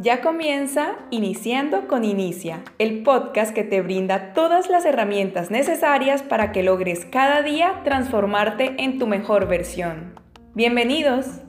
[0.00, 6.50] Ya comienza Iniciando con Inicia, el podcast que te brinda todas las herramientas necesarias para
[6.50, 10.14] que logres cada día transformarte en tu mejor versión.
[10.54, 11.42] Bienvenidos.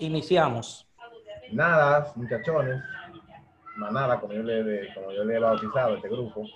[0.00, 0.88] Iniciamos.
[1.52, 2.82] Nada, muchachones,
[3.76, 6.46] manada, como yo le, como yo le he bautizado este grupo.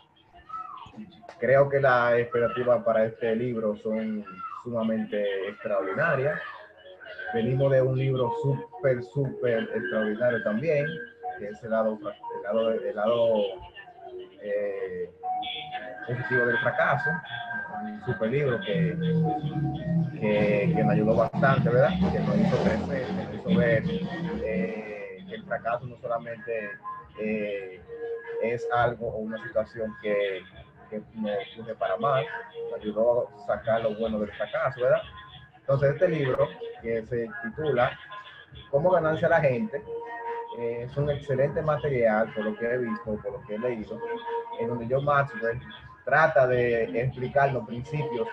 [1.40, 4.24] Creo que las expectativas para este libro son
[4.62, 6.38] sumamente extraordinarias
[7.32, 10.86] venimos de un libro súper, súper extraordinario también,
[11.38, 13.34] que es el lado, el lado, el lado
[14.42, 15.10] eh,
[16.06, 17.10] positivo del fracaso,
[17.82, 18.96] un súper libro que,
[20.20, 21.90] que, que, me ayudó bastante, ¿verdad?
[22.12, 23.84] Que nos hizo crecer, que nos hizo ver
[24.44, 26.70] eh, que el fracaso no solamente
[27.20, 27.80] eh,
[28.42, 30.42] es algo o una situación que,
[30.90, 32.26] que nos puse para mal,
[32.70, 35.02] nos ayudó a sacar lo bueno del fracaso, ¿verdad?
[35.56, 36.48] Entonces, este libro,
[36.82, 37.96] que se titula
[38.70, 39.82] Cómo ganarse a la gente,
[40.58, 43.98] eh, es un excelente material, por lo que he visto, por lo que he leído,
[44.58, 45.60] en donde John Maxwell
[46.04, 48.26] trata de explicar los principios,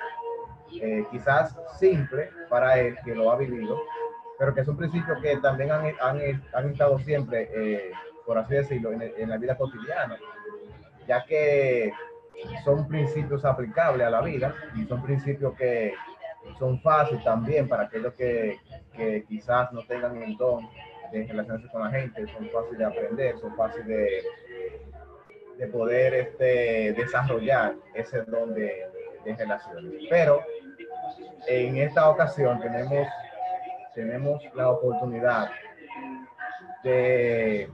[0.81, 3.79] eh, quizás simples para él, que lo ha vivido,
[4.39, 7.91] pero que son principios que también han, han, han estado siempre, eh,
[8.25, 10.17] por así decirlo, en, en la vida cotidiana,
[11.07, 11.91] ya que
[12.63, 15.93] son principios aplicables a la vida y son principios que
[16.57, 18.59] son fáciles también para aquellos que,
[18.93, 20.67] que quizás no tengan el don
[21.11, 24.23] de relacionarse con la gente, son fáciles de aprender, son fáciles de,
[25.57, 28.85] de poder este, desarrollar ese don de,
[29.23, 29.93] de relaciones.
[30.09, 30.41] Pero
[31.47, 33.07] en esta ocasión tenemos,
[33.95, 35.49] tenemos la oportunidad
[36.83, 37.69] de,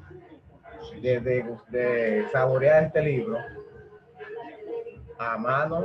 [1.02, 3.38] de, de, de saborear este libro
[5.17, 5.83] a mano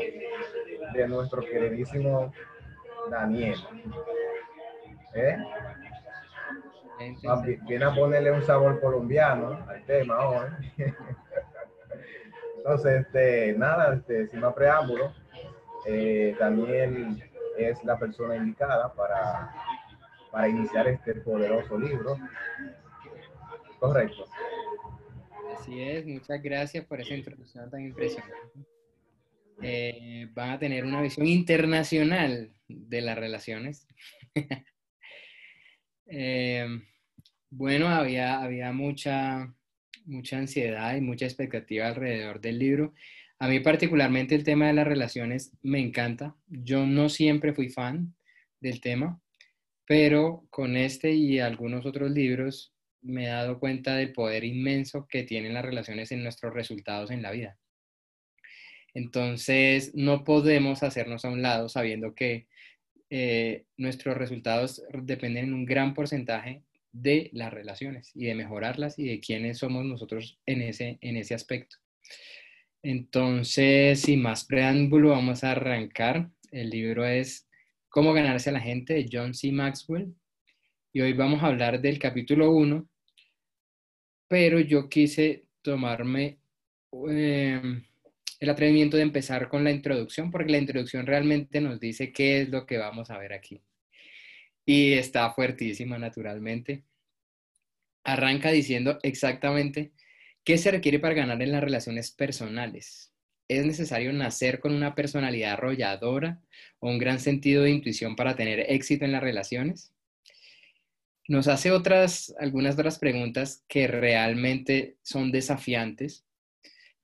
[0.92, 2.32] de nuestro queridísimo
[3.10, 3.58] Daniel.
[5.14, 5.36] ¿Eh?
[7.66, 10.48] Viene a ponerle un sabor colombiano al tema hoy.
[12.58, 15.12] Entonces, este, nada, este, sin más preámbulo,
[15.86, 17.22] eh, Daniel
[17.56, 19.54] es la persona indicada para,
[20.30, 22.16] para iniciar este poderoso libro.
[23.78, 24.26] Correcto.
[25.56, 28.34] Así es, muchas gracias por esa introducción tan impresionante.
[29.62, 33.86] Eh, van a tener una visión internacional de las relaciones.
[36.10, 36.66] Eh,
[37.50, 39.54] bueno, había, había mucha,
[40.06, 42.94] mucha ansiedad y mucha expectativa alrededor del libro.
[43.38, 46.34] A mí particularmente el tema de las relaciones me encanta.
[46.46, 48.14] Yo no siempre fui fan
[48.60, 49.20] del tema,
[49.84, 55.22] pero con este y algunos otros libros me he dado cuenta del poder inmenso que
[55.22, 57.58] tienen las relaciones en nuestros resultados en la vida.
[58.98, 62.48] Entonces, no podemos hacernos a un lado sabiendo que
[63.10, 69.06] eh, nuestros resultados dependen en un gran porcentaje de las relaciones y de mejorarlas y
[69.06, 71.76] de quiénes somos nosotros en ese, en ese aspecto.
[72.82, 76.30] Entonces, sin más preámbulo, vamos a arrancar.
[76.50, 77.48] El libro es
[77.90, 79.52] Cómo ganarse a la gente de John C.
[79.52, 80.12] Maxwell.
[80.92, 82.88] Y hoy vamos a hablar del capítulo 1,
[84.26, 86.40] pero yo quise tomarme
[86.90, 87.84] em,
[88.40, 92.48] el atrevimiento de empezar con la introducción, porque la introducción realmente nos dice qué es
[92.48, 93.62] lo que vamos a ver aquí.
[94.64, 96.84] Y está fuertísima, naturalmente.
[98.04, 99.92] Arranca diciendo exactamente
[100.44, 103.12] qué se requiere para ganar en las relaciones personales.
[103.48, 106.40] ¿Es necesario nacer con una personalidad arrolladora
[106.80, 109.92] o un gran sentido de intuición para tener éxito en las relaciones?
[111.26, 116.24] Nos hace otras, algunas otras preguntas que realmente son desafiantes,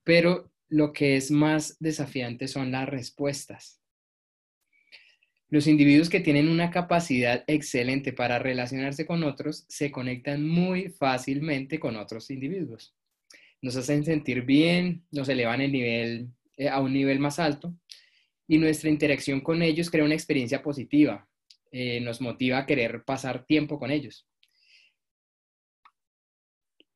[0.02, 3.80] pero lo que es más desafiante son las respuestas.
[5.48, 11.78] Los individuos que tienen una capacidad excelente para relacionarse con otros se conectan muy fácilmente
[11.78, 12.96] con otros individuos.
[13.62, 17.74] Nos hacen sentir bien, nos elevan el nivel eh, a un nivel más alto
[18.48, 21.28] y nuestra interacción con ellos crea una experiencia positiva,
[21.70, 24.26] eh, nos motiva a querer pasar tiempo con ellos.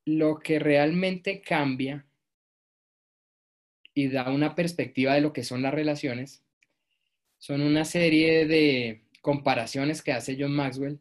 [0.05, 2.08] Lo que realmente cambia
[3.93, 6.43] y da una perspectiva de lo que son las relaciones,
[7.37, 10.99] son una serie de comparaciones que hace John Maxwell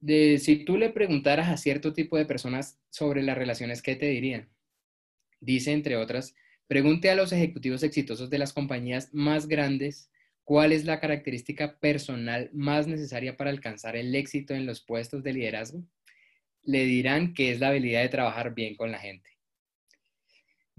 [0.00, 4.06] de si tú le preguntaras a cierto tipo de personas sobre las relaciones, ¿qué te
[4.06, 4.48] dirían?
[5.40, 6.34] Dice, entre otras,
[6.66, 10.10] pregunte a los ejecutivos exitosos de las compañías más grandes
[10.44, 15.32] cuál es la característica personal más necesaria para alcanzar el éxito en los puestos de
[15.32, 15.84] liderazgo.
[16.62, 19.30] Le dirán que es la habilidad de trabajar bien con la gente.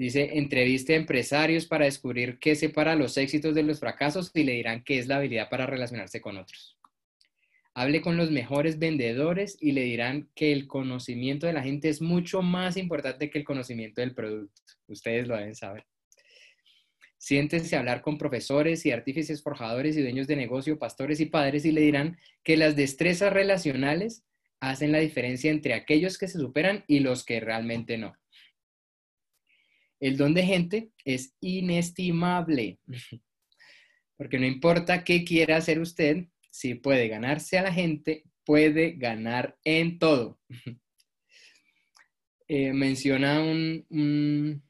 [0.01, 4.53] Dice, entreviste a empresarios para descubrir qué separa los éxitos de los fracasos y le
[4.53, 6.75] dirán qué es la habilidad para relacionarse con otros.
[7.75, 12.01] Hable con los mejores vendedores y le dirán que el conocimiento de la gente es
[12.01, 14.59] mucho más importante que el conocimiento del producto.
[14.87, 15.85] Ustedes lo deben saber.
[17.19, 21.63] Siéntense a hablar con profesores y artífices forjadores y dueños de negocio, pastores y padres
[21.63, 24.23] y le dirán que las destrezas relacionales
[24.61, 28.15] hacen la diferencia entre aquellos que se superan y los que realmente no.
[30.01, 32.79] El don de gente es inestimable,
[34.17, 39.57] porque no importa qué quiera hacer usted, si puede ganarse a la gente, puede ganar
[39.63, 40.39] en todo.
[42.53, 44.61] Eh, menciona un, un,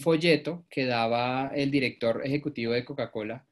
[0.00, 3.46] folleto que daba el director ejecutivo de Coca-Cola,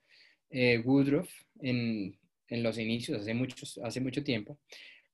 [0.51, 1.31] eh, Woodruff,
[1.61, 2.19] en,
[2.49, 4.59] en, los inicios, hace, muchos, hace mucho tiempo.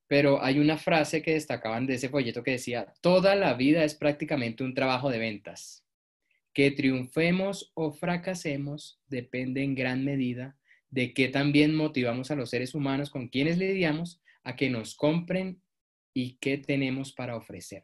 [0.06, 3.95] Pero hay una frase que destacaban de ese folleto que decía, toda la vida es
[3.95, 5.85] prácticamente un trabajo de ventas.
[6.53, 10.56] Que triunfemos o fracasemos depende en gran medida
[10.91, 15.61] de que también motivamos a los seres humanos con quienes lidiamos a que nos compren
[16.12, 17.83] y qué tenemos para ofrecer.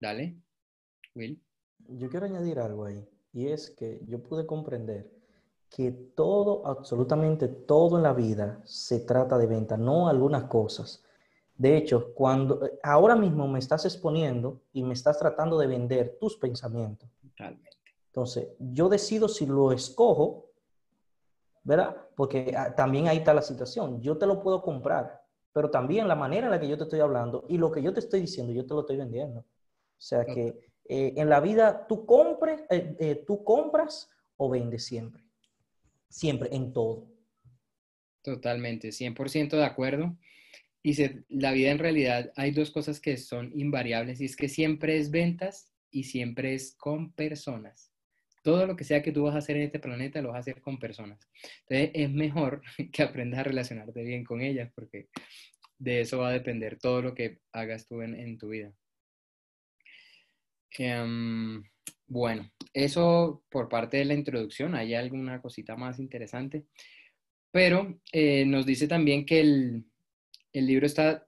[0.00, 0.36] Dale,
[1.14, 1.42] Will.
[1.88, 5.10] Yo quiero añadir algo ahí, y es que yo pude comprender
[5.74, 11.02] que todo, absolutamente todo en la vida se trata de venta, no algunas cosas.
[11.56, 16.18] De hecho, cuando eh, ahora mismo me estás exponiendo y me estás tratando de vender
[16.20, 17.08] tus pensamientos.
[17.22, 17.70] Totalmente.
[18.08, 20.50] Entonces, yo decido si lo escojo,
[21.62, 21.96] ¿verdad?
[22.16, 24.02] Porque ah, también ahí está la situación.
[24.02, 27.00] Yo te lo puedo comprar, pero también la manera en la que yo te estoy
[27.00, 29.40] hablando y lo que yo te estoy diciendo, yo te lo estoy vendiendo.
[29.40, 35.31] O sea que eh, en la vida tú, compres, eh, tú compras o vendes siempre.
[36.12, 37.08] Siempre, en todo.
[38.22, 40.16] Totalmente, 100% de acuerdo.
[40.82, 40.94] Y
[41.28, 45.10] la vida en realidad hay dos cosas que son invariables y es que siempre es
[45.10, 47.92] ventas y siempre es con personas.
[48.42, 50.40] Todo lo que sea que tú vas a hacer en este planeta lo vas a
[50.40, 51.26] hacer con personas.
[51.68, 52.62] Entonces es mejor
[52.92, 55.08] que aprendas a relacionarte bien con ellas porque
[55.78, 58.74] de eso va a depender todo lo que hagas tú en, tu vida.
[60.78, 61.62] Em,
[62.12, 64.74] bueno, eso por parte de la introducción.
[64.74, 66.66] ¿Hay alguna cosita más interesante?
[67.50, 69.84] Pero eh, nos dice también que el,
[70.52, 71.26] libro está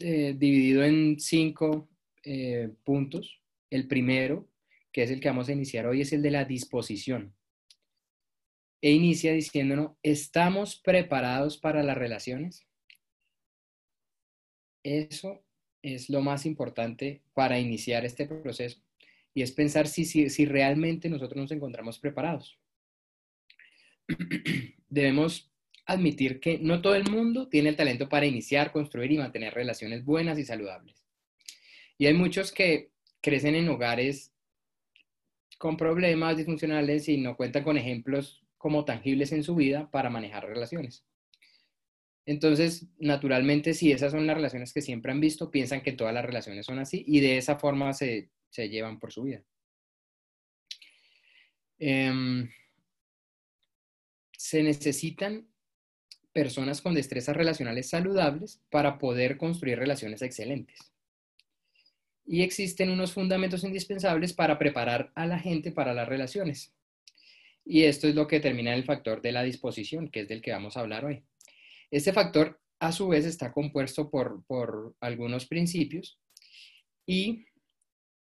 [0.00, 1.88] eh, dividido en cinco
[2.24, 3.40] eh, puntos.
[3.70, 4.48] El primero,
[4.90, 7.32] que es el que vamos a iniciar hoy, es el de la disposición.
[8.82, 12.66] E inicia diciéndonos, ¿estamos preparados para las relaciones?
[14.82, 15.44] Eso
[15.82, 18.80] es lo más importante para iniciar este proceso
[19.34, 22.58] y es pensar si, si, si realmente nosotros nos encontramos preparados.
[24.88, 25.50] Debemos
[25.86, 30.04] admitir que no todo el mundo tiene el talento para iniciar, construir y mantener relaciones
[30.04, 31.04] buenas y saludables.
[31.98, 32.90] Y hay muchos que
[33.20, 34.32] crecen en hogares
[35.58, 40.46] con problemas disfuncionales y no cuentan con ejemplos como tangibles en su vida para manejar
[40.46, 41.04] relaciones.
[42.26, 46.24] Entonces, naturalmente, si esas son las relaciones que siempre han visto, piensan que todas las
[46.24, 49.42] relaciones son así y de esa forma se, llevan por su vida.
[51.78, 52.50] Em,
[54.36, 55.48] se necesitan
[56.32, 60.92] personas con destrezas relacionales saludables para poder construir relaciones excelentes.
[62.26, 66.72] Y existen unos fundamentos indispensables para preparar a la gente para las relaciones.
[67.64, 70.52] Y esto es lo que determina el factor de la disposición, que es del que
[70.52, 71.22] vamos a hablar hoy.
[71.90, 76.18] Este factor, a su vez, está compuesto por, por algunos principios
[77.06, 77.46] y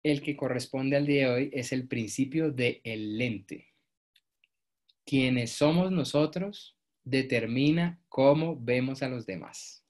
[0.05, 3.73] el que corresponde al día de hoy es el principio de el lente.
[5.03, 9.83] Quienes somos nosotros determina cómo vemos a los demás.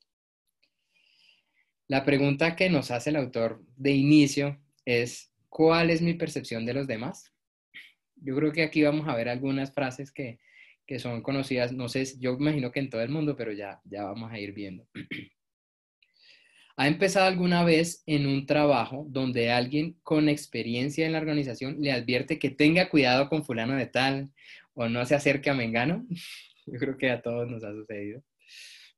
[1.90, 6.76] La pregunta que nos hace el autor de inicio es, ¿cuál es mi percepción de
[6.76, 7.34] los demás?
[8.16, 10.40] Yo creo que aquí vamos a ver algunas frases que,
[10.98, 14.32] son conocidas, no sé, yo imagino que en todo el mundo, pero ya, ya vamos
[14.32, 14.88] a ir viendo.
[16.78, 21.94] ¿Ha empezado alguna vez en un trabajo donde alguien con experiencia en la organización le
[21.94, 24.30] advierte que tenga cuidado con fulano de tal
[24.74, 26.06] o no se acerque a Mengano?
[26.66, 28.24] Yo creo que a todos nos ha sucedido.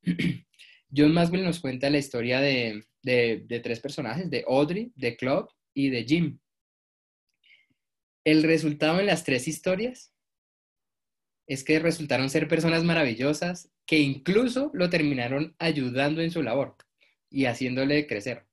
[0.95, 6.03] John Maswell nos cuenta la historia de, tres personajes, de Audrey, de Claude y de
[6.05, 6.39] Jim.
[8.23, 10.13] El resultado en las tres historias
[11.45, 16.75] es que resultaron ser personas maravillosas que incluso lo terminaron ayudando en su labor
[17.29, 18.45] y haciéndole crecer.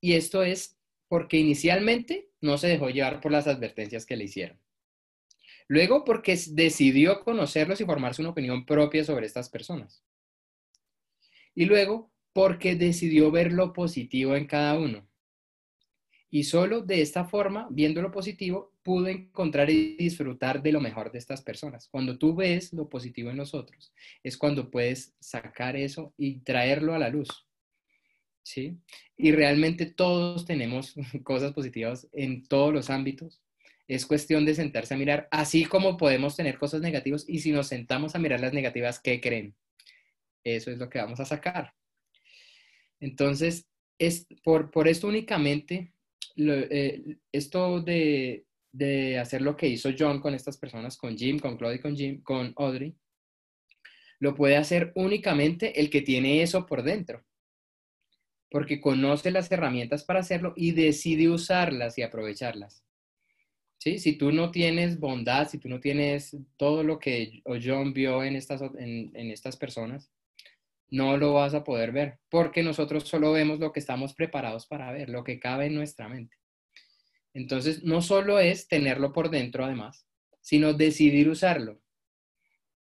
[0.00, 4.58] Y esto es porque inicialmente no se dejó llevar por las advertencias que le hicieron.
[5.68, 10.04] Luego, porque decidió conocerlos y formarse una opinión propia sobre estas personas.
[11.54, 15.08] Y luego, porque decidió ver lo positivo en cada uno.
[16.30, 21.10] Y solo de esta forma, viendo lo positivo, pudo encontrar y disfrutar de lo mejor
[21.10, 21.88] de estas personas.
[21.88, 26.94] Cuando tú ves lo positivo en los otros, es cuando puedes sacar eso y traerlo
[26.94, 27.48] a la luz.
[28.44, 28.78] ¿Sí?
[29.16, 33.42] Y realmente todos tenemos cosas positivas en todos los ámbitos.
[33.88, 37.66] Es cuestión de sentarse a mirar, así como podemos tener cosas negativas y si nos
[37.66, 39.56] sentamos a mirar las negativas, ¿qué creen?
[40.44, 41.74] Eso es lo que vamos a sacar.
[43.00, 43.66] Entonces,
[43.98, 45.92] es por, por esto únicamente
[46.36, 48.45] eh, esto de,
[49.18, 52.52] hacer lo que hizo John con estas personas, con Jim, con Claude con Jim, con
[52.56, 52.94] Audrey,
[54.18, 57.24] lo puede hacer únicamente el que tiene eso por dentro,
[58.50, 62.82] porque conoce las herramientas para hacerlo y decide usarlas y aprovecharlas.
[63.78, 63.98] ¿Sí?
[63.98, 68.34] Si tú no tienes bondad, si tú no tienes todo lo que John vio en
[68.36, 70.10] estas, en estas personas,
[70.88, 74.92] no lo vas a poder ver, porque nosotros solo vemos lo que estamos preparados para
[74.92, 76.36] ver, lo que cabe en nuestra mente.
[77.36, 80.06] Entonces, no solo es tenerlo por dentro, además,
[80.40, 81.82] sino decidir usarlo.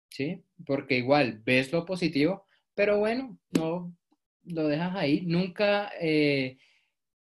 [0.09, 0.43] ¿Sí?
[0.63, 2.45] Porque igual ves lo positivo,
[2.75, 3.97] pero bueno, no
[4.43, 5.21] lo dejas ahí.
[5.21, 6.59] Nunca eh,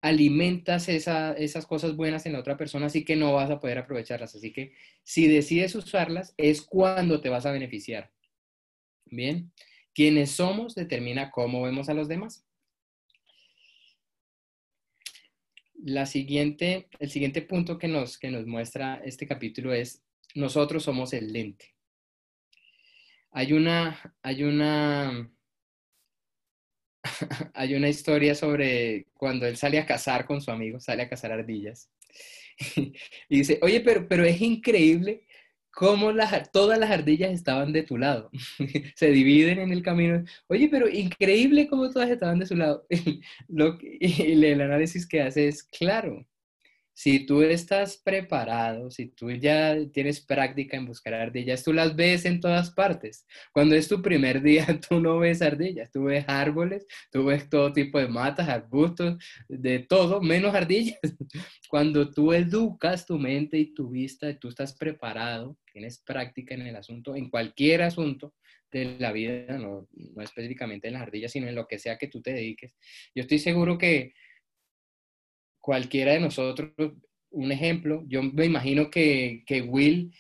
[0.02, 4.36] alimentas esas cosas buenas en la otra persona, así que no vas a poder aprovecharlas.
[4.36, 8.12] Así que si decides usarlas, es cuando te vas a beneficiar.
[9.06, 9.52] Bien.
[9.96, 12.46] Quienes somos determina cómo vemos a los demás.
[15.86, 21.14] La siguiente, el siguiente punto que nos, que nos muestra este capítulo es, nosotros somos
[21.14, 21.76] el lente.
[23.30, 25.32] Hay una, hay una,
[27.54, 31.32] hay una historia sobre cuando él sale a cazar con su amigo, sale a cazar
[31.32, 31.92] ardillas.
[32.76, 35.25] y dice, oye, pero, pero es increíble
[35.76, 38.32] cómo las, todas las ardillas estaban de tu lado.
[38.96, 40.24] Se dividen en el camino.
[40.48, 42.88] Oye, pero increíble cómo todas estaban de su lado.
[43.50, 46.26] Lo, y el análisis que hace es, claro,
[46.96, 52.24] si tú estás preparado, si tú ya tienes práctica en buscar ardillas, tú las ves
[52.24, 53.28] en todas partes.
[53.52, 57.74] Cuando es tu primer día, tú no ves ardillas, tú ves árboles, tú ves todo
[57.74, 60.98] tipo de matas, arbustos, de todo, menos ardillas.
[61.70, 66.78] Cuando tú educas tu mente y tu vista, tú estás preparado, tienes práctica en el
[66.78, 68.34] asunto, en cualquier asunto
[68.72, 72.08] de la vida, no, no específicamente en las ardillas, sino en lo que sea que
[72.08, 72.74] tú te dediques.
[73.14, 74.14] Yo estoy seguro que
[75.66, 76.70] cualquiera de nosotros,
[77.32, 80.14] un ejemplo, yo me imagino que, Will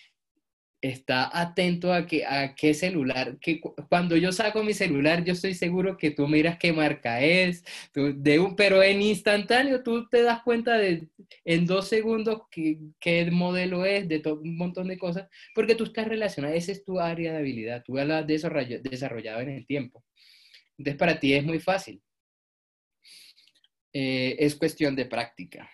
[0.82, 5.54] está atento a, que, a qué celular, que cuando yo saco mi celular, yo estoy
[5.54, 10.42] seguro que tú miras qué marca es, de un, pero en instantáneo tú te das
[10.42, 11.08] cuenta de
[11.44, 15.84] en dos segundos qué, qué modelo es, de todo un montón de cosas, porque tú
[15.84, 20.04] estás relacionado, esa es tu área de habilidad, tú la has desarrollado en el tiempo.
[20.78, 22.02] Entonces para ti es muy fácil.
[23.98, 25.70] Eh, es cuestión de práctica.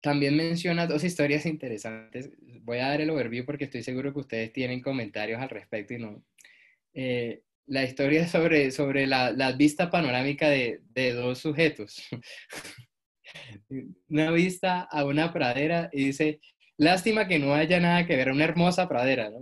[0.00, 2.30] También menciona dos historias interesantes.
[2.62, 5.98] Voy a dar el overview porque estoy seguro que ustedes tienen comentarios al respecto y
[5.98, 6.24] no.
[6.94, 10.80] Eh, la historia sobre, sobre la, vista panorámica de,
[11.12, 12.00] dos sujetos.
[14.08, 16.40] una vista a una pradera y dice,
[16.76, 19.32] lástima que no haya nada que ver, una hermosa pradera,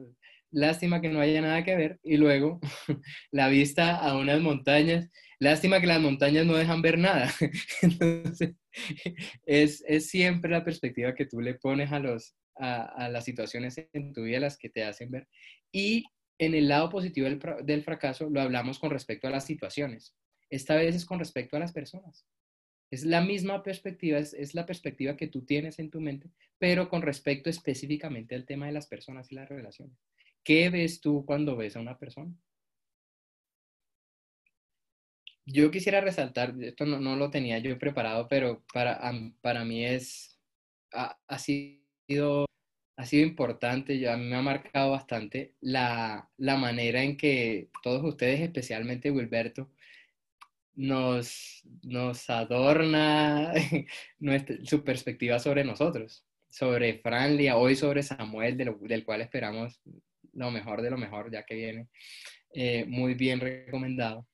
[0.51, 2.01] lástima que no haya nada que ver.
[2.03, 2.59] Y luego
[3.33, 7.31] la vista a unas montañas Lástima que las montañas no dejan ver nada.
[7.83, 8.57] Entonces,
[9.47, 14.25] es, siempre la perspectiva que tú le pones a, los, a, las situaciones en tu
[14.25, 15.29] vida las que te hacen ver.
[15.71, 16.05] Y
[16.39, 20.17] en el lado positivo del, del fracaso lo hablamos con respecto a las situaciones.
[20.51, 22.27] Esta vez es con respecto a las personas.
[22.91, 26.89] Es la misma perspectiva, es, es, la perspectiva que tú tienes en tu mente, pero
[26.89, 29.99] con respecto específicamente al tema de las personas y las relaciones.
[30.43, 32.35] ¿Qué ves tú cuando ves a una persona?
[35.51, 39.01] Yo quisiera resaltar, esto no, lo tenía yo preparado, pero para,
[39.41, 40.39] para mí es,
[40.93, 42.47] ha, sido,
[42.97, 48.41] ha sido importante, a mí me ha marcado bastante la, manera en que todos ustedes,
[48.41, 49.71] especialmente Wilberto,
[50.75, 53.53] nos, nos adorna
[54.65, 59.81] su perspectiva sobre nosotros, sobre Franlia, hoy sobre Samuel, del cual esperamos
[60.35, 61.89] lo mejor de lo mejor, ya que viene
[62.53, 64.27] eh, muy bien recomendado.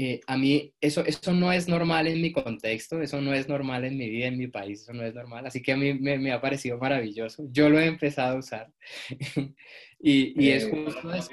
[0.00, 3.84] Eh, a mí eso, eso no es normal en mi contexto, eso no es normal
[3.84, 5.44] en mi vida, en mi país, eso no es normal.
[5.44, 7.48] Así que a mí me, ha parecido maravilloso.
[7.50, 8.70] Yo lo he empezado a usar.
[9.98, 11.32] y, y es eh, justo eso.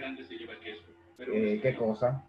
[1.31, 2.27] Eh, ¿Qué cosa?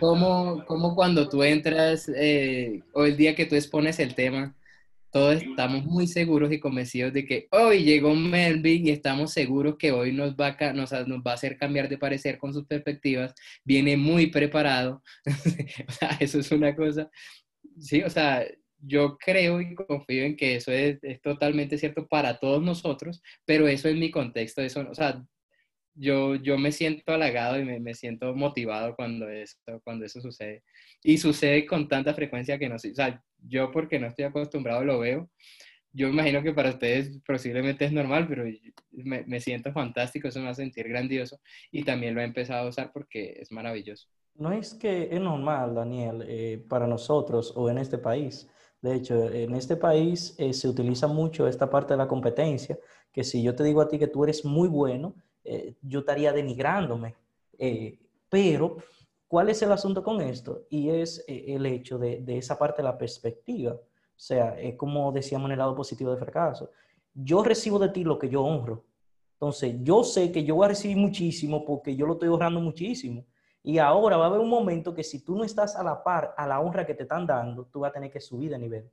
[0.00, 2.10] Como, como cuando tú entras,
[2.92, 4.56] o el día que tú expones el tema,
[5.12, 9.92] todos estamos muy seguros y convencidos de que hoy llegó Melvin y estamos seguros que
[9.92, 13.34] hoy nos va, a, nos, nos va a hacer cambiar de parecer con sus perspectivas,
[13.62, 15.02] viene muy preparado.
[15.88, 17.10] o sea, eso es una cosa,
[17.78, 18.44] sí, o sea,
[18.78, 23.68] yo creo y confío en que eso es, es, totalmente cierto para todos nosotros, pero
[23.68, 25.22] eso es mi contexto, eso, o sea,
[25.94, 30.62] yo, yo me siento halagado y me, me, siento motivado cuando eso, cuando eso sucede.
[31.02, 34.84] Y sucede con tanta frecuencia que no sé, o sea, yo porque no estoy acostumbrado
[34.84, 35.30] lo veo.
[35.92, 38.44] Yo imagino que para ustedes posiblemente es normal, pero
[38.92, 41.38] me, siento fantástico, eso me hace sentir grandioso
[41.70, 44.08] y también lo he empezado a usar porque es maravilloso.
[44.34, 48.48] No es que es normal, Daniel, eh, para nosotros o en este país.
[48.80, 52.78] De hecho, en este país eh, se utiliza mucho esta parte de la competencia,
[53.12, 56.32] que si yo te digo a ti que tú eres muy bueno, eh, yo estaría
[56.32, 57.14] denigrándome.
[57.58, 58.78] Eh, pero,
[59.32, 60.66] ¿cuál es el asunto con esto?
[60.68, 63.72] Y es eh, el hecho de, de, esa parte de la perspectiva.
[63.72, 63.78] O
[64.14, 66.70] sea, es como decíamos en el lado positivo de fracaso.
[67.14, 68.84] Yo recibo de ti lo que yo honro.
[69.32, 73.24] Entonces, yo sé que yo voy a recibir muchísimo porque yo lo estoy honrando muchísimo.
[73.62, 76.34] Y ahora va a haber un momento que si tú no estás a la par,
[76.36, 78.84] a la honra que te están dando, tú vas a tener que subir de nivel.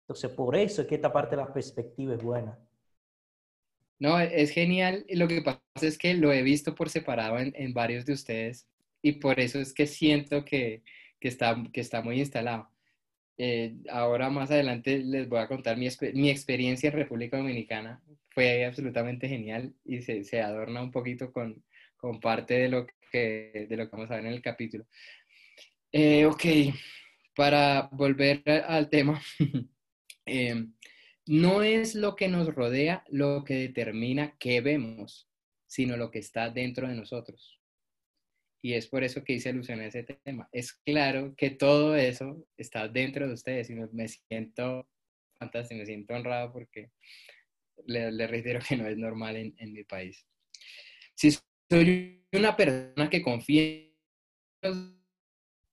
[0.00, 2.58] Entonces, por eso es que esta parte de la perspectiva es buena.
[4.00, 5.06] No, es genial.
[5.10, 8.66] Lo que pasa es que lo he visto por separado en, en varios de ustedes
[9.06, 10.82] y por eso es que siento que,
[11.20, 12.68] que, está, que está muy instalado.
[13.38, 18.02] Eh, ahora más adelante les voy a contar mi, mi, experiencia en República Dominicana.
[18.30, 21.62] Fue absolutamente genial y se, se adorna un poquito con,
[21.96, 24.86] con, parte de lo, que, de lo que vamos a ver en el capítulo.
[25.92, 26.44] Eh, ok,
[27.36, 29.22] para volver al tema.
[30.26, 30.66] eh,
[31.26, 35.28] no es lo que nos rodea lo que determina qué vemos,
[35.68, 37.56] sino lo que está dentro de nosotros.
[38.66, 40.48] Y es por eso que hice alusión a ese tema.
[40.50, 44.88] Es claro que todo eso está dentro de ustedes y me siento
[45.38, 46.90] fantástico, me siento honrado porque
[47.86, 50.26] le, reitero que no es normal en, en, mi país.
[51.14, 51.30] Si
[51.70, 53.88] soy una persona que confía,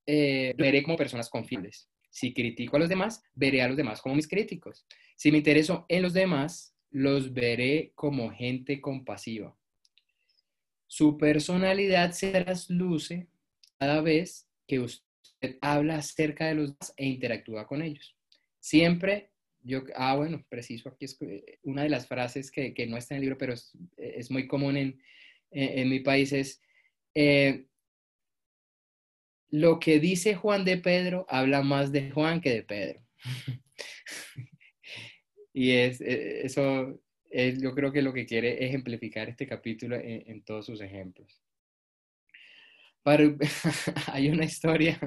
[0.05, 1.89] eh, veré como personas confiables.
[2.11, 4.85] Si critico a los demás, veré a los demás como mis críticos.
[5.15, 9.57] Si me intereso en los demás, los veré como gente compasiva.
[10.93, 13.27] Su personalidad se trasluce
[13.79, 18.15] cada vez que usted habla acerca de los demás e interactúa con ellos.
[18.59, 19.31] Siempre,
[19.63, 21.17] yo, ah, bueno, preciso, aquí es
[21.63, 24.47] una de las frases que, que no está en el libro, pero es, es muy
[24.47, 25.01] común en,
[25.49, 26.61] en, en, mi país, es,
[27.15, 27.65] eh,
[29.49, 33.03] lo que dice Juan de Pedro habla más de Juan que de Pedro.
[35.55, 36.99] Y es, e, eso
[37.33, 41.41] es, yo creo que lo que quiere ejemplificar este capítulo en, todos sus ejemplos.
[44.13, 44.99] Hay una historia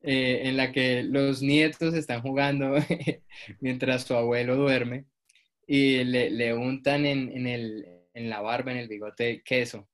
[0.00, 2.76] eh, en la que los nietos están jugando
[3.60, 5.04] mientras su abuelo duerme
[5.66, 9.88] y le, le untan en, en, el, en la barba, en el bigote, queso.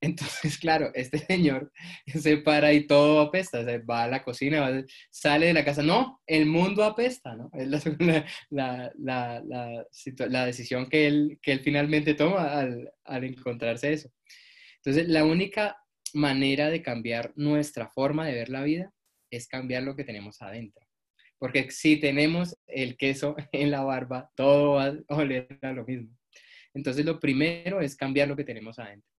[0.00, 1.72] Entonces, claro, este señor
[2.06, 6.20] se para y todo apesta, se va a la cocina, sale de la casa, no,
[6.26, 7.50] el mundo apesta, ¿no?
[7.52, 7.68] Es
[8.50, 8.92] la,
[10.46, 14.10] decisión que él, que él finalmente toma al, al, encontrarse eso.
[14.76, 15.76] Entonces, la única
[16.14, 18.92] manera de cambiar nuestra forma de ver la vida
[19.30, 20.86] es cambiar lo que tenemos adentro.
[21.38, 26.16] Porque si tenemos el queso en la barba, todo va a oler a lo mismo.
[26.72, 29.15] Entonces, lo primero es cambiar lo que tenemos adentro.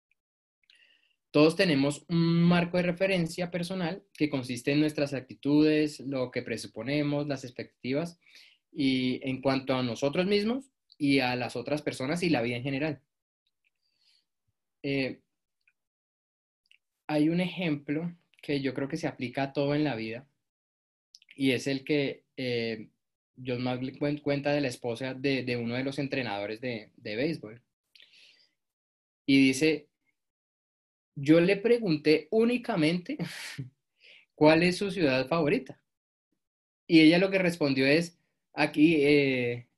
[1.36, 7.26] Todos tenemos un marco de referencia personal que consiste en nuestras actitudes, lo que presuponemos,
[7.26, 8.18] las expectativas
[8.72, 12.62] y en cuanto a nosotros mismos y a las otras personas y la vida en
[12.62, 13.02] general.
[14.82, 15.20] Eh,
[17.06, 20.26] hay un ejemplo que yo creo que se aplica a todo en la vida
[21.34, 22.88] y es el que eh,
[23.46, 27.60] John Magley cuenta de la esposa de, de uno de los entrenadores de, de béisbol.
[29.26, 29.90] Y dice,
[31.16, 33.16] yo le pregunté únicamente
[34.34, 35.80] cuál es su ciudad favorita.
[36.86, 38.20] Y ella lo que respondió es,
[38.52, 39.68] aquí, eh,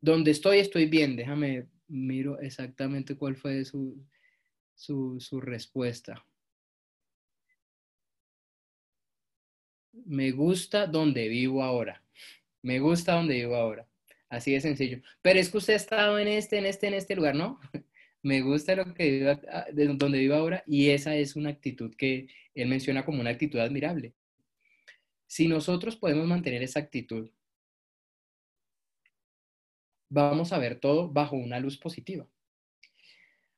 [0.00, 1.16] donde estoy, estoy bien.
[1.16, 4.04] Déjame, miro exactamente cuál fue su,
[4.74, 6.26] su, su respuesta.
[9.92, 12.02] Me gusta donde vivo ahora.
[12.62, 13.88] Me gusta donde vivo ahora.
[14.28, 15.00] Así de sencillo.
[15.22, 17.60] Pero es que usted ha estado en este, en este, en este lugar, ¿no?
[18.26, 19.40] Me gusta lo que vivo,
[19.72, 23.60] de donde vivo ahora y esa es una actitud que él menciona como una actitud
[23.60, 24.14] admirable.
[25.28, 27.30] Si nosotros podemos mantener esa actitud,
[30.08, 32.26] vamos a ver todo bajo una luz positiva.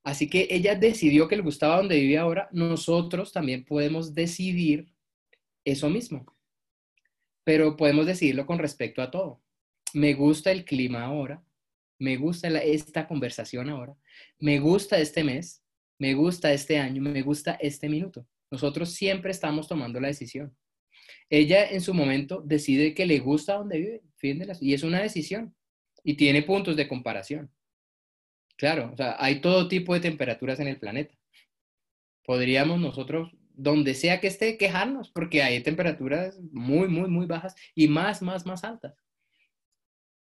[0.03, 4.93] Así que ella decidió que le gustaba donde vive ahora, nosotros también podemos decidir
[5.65, 6.27] eso mismo.
[7.45, 9.41] pero podemos decirlo con respecto a todo.
[9.95, 11.43] Me gusta el clima ahora,
[11.99, 13.97] me gusta esta conversación ahora,
[14.39, 15.63] me gusta este mes,
[15.99, 18.27] me gusta este año, me gusta este minuto.
[18.51, 20.57] Nosotros siempre estamos tomando la decisión.
[21.29, 25.55] Ella en su momento decide que le gusta donde vive, fin y es una decisión
[26.03, 27.51] y tiene puntos de comparación.
[28.57, 31.15] Claro, o sea, hay todo tipo de temperaturas en el planeta.
[32.25, 37.89] Podríamos nosotros, donde sea que esté, quejarnos, porque hay temperaturas muy, muy, muy bajas y
[37.89, 38.95] más, más, más altas.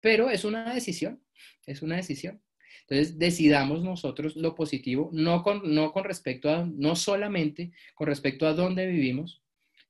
[0.02, 1.24] Pero es una decisión,
[1.66, 2.42] es una decisión.
[2.82, 8.48] Entonces, decidamos nosotros lo positivo, no con, no con respecto a, no solamente con respecto
[8.48, 9.42] a dónde vivimos,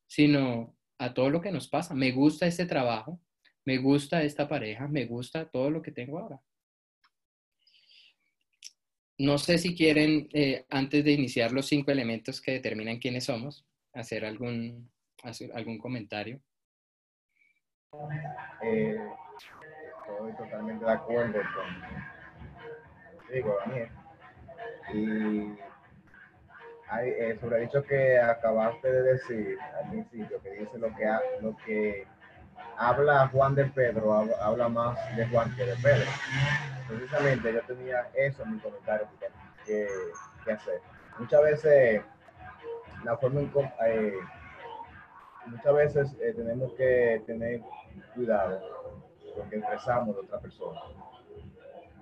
[0.07, 1.93] sino a todo lo que nos pasa.
[1.93, 3.19] Me gusta este trabajo,
[3.65, 6.41] me gusta esta pareja, me gusta todo lo que tengo ahora.
[9.19, 13.65] No sé si quieren, eh, antes de iniciar los cinco elementos que determinan quiénes somos,
[13.93, 14.91] hacer algún,
[15.23, 16.39] hacer algún comentario.
[18.63, 18.95] Eh,
[20.09, 22.07] estoy totalmente de acuerdo con
[23.33, 23.89] digo, Daniel.
[24.93, 25.57] Y
[26.89, 31.05] hay, eh, sobre el dicho que acabaste de decir al principio, que dice lo que,
[31.41, 32.07] lo que
[32.77, 36.09] habla Juan de Pedro, habla más de Juan que de Pedro.
[36.87, 39.07] Precisamente yo tenía eso en mi comentario
[39.65, 39.87] que,
[40.45, 40.81] que hacer.
[41.19, 42.01] Muchas veces
[43.03, 43.41] la forma
[43.85, 44.13] eh,
[45.47, 47.61] muchas veces eh, tenemos que tener
[48.13, 48.76] cuidado
[49.37, 50.81] porque expresamos de otra persona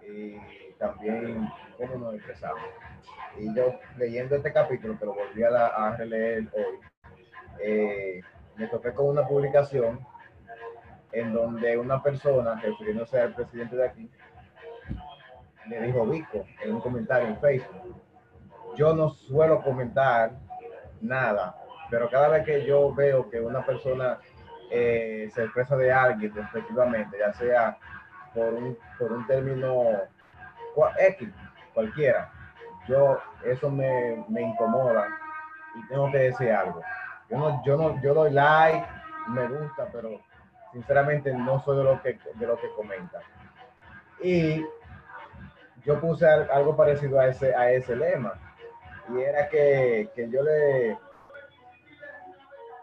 [0.08, 0.38] y
[0.78, 2.62] también cómo nos expresamos.
[3.38, 6.80] Y yo leyendo este capítulo, que lo volví a, a releer hoy,
[7.60, 8.22] eh,
[8.56, 10.00] me topé con una publicación
[11.12, 14.12] en donde una persona, refiriéndose al presidente de aquí,
[15.68, 18.02] le dijo Vico en un comentario en Facebook.
[18.76, 20.32] Yo no suelo comentar
[21.02, 21.56] nada,
[21.90, 24.20] pero cada vez que yo veo que una persona
[24.78, 27.78] eh, se expresa de alguien respectivamente, ya sea
[28.34, 29.86] por un, por un término
[31.00, 31.30] X,
[31.74, 32.30] cualquiera,
[32.88, 35.08] yo eso me, me incomoda
[35.76, 36.82] y tengo que decir algo.
[37.30, 38.86] Yo no, yo no, yo doy like,
[39.30, 40.20] me gusta, pero
[40.74, 43.20] sinceramente no soy de lo que, de lo que comenta.
[44.22, 44.62] Y
[45.86, 48.34] yo puse algo parecido a ese, a ese lema.
[49.10, 50.98] Y era que, que yo le,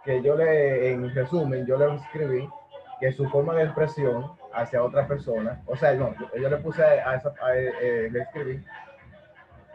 [0.05, 2.49] que yo le, en resumen, yo le escribí
[3.01, 7.15] que su forma de expresión hacia otra persona, o sea, no, yo, le puse a,
[7.15, 8.65] esa, eh, le escribí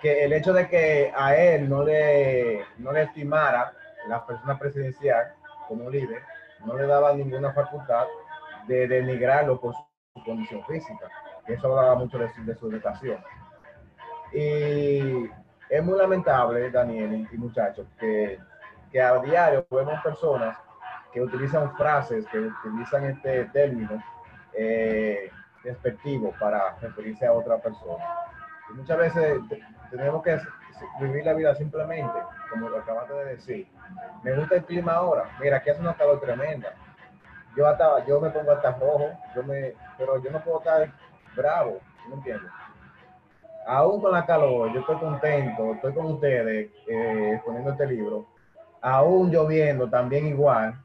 [0.01, 3.73] que el hecho de que a él no le, no le estimara
[4.07, 5.33] la persona presidencial
[5.67, 6.21] como líder,
[6.65, 8.05] no le daba ninguna facultad
[8.67, 11.07] de denigrarlo por su condición física.
[11.47, 13.19] Eso hablaba mucho de su, educación.
[14.33, 15.29] Y
[15.69, 18.39] es muy lamentable, Daniel y muchachos, que,
[18.91, 20.57] que a diario vemos personas
[21.11, 24.01] que utilizan frases, que utilizan este término
[24.53, 25.29] eh,
[25.63, 28.03] despectivo para referirse a otra persona.
[28.73, 29.39] Muchas veces
[29.89, 30.39] tenemos que
[30.99, 32.13] vivir la vida simplemente,
[32.49, 33.67] como lo acabaste de decir.
[34.23, 35.29] Me gusta el clima ahora.
[35.39, 36.73] Mira, aquí hace una calor tremenda.
[37.55, 40.91] Yo, hasta, yo me pongo hasta rojo, yo me, pero yo no puedo estar
[41.35, 42.51] bravo, ¿no entiendes?
[43.65, 48.27] Aún con la calor, yo estoy contento, estoy con ustedes eh, poniendo este libro.
[48.81, 50.75] Aún lloviendo, también igual.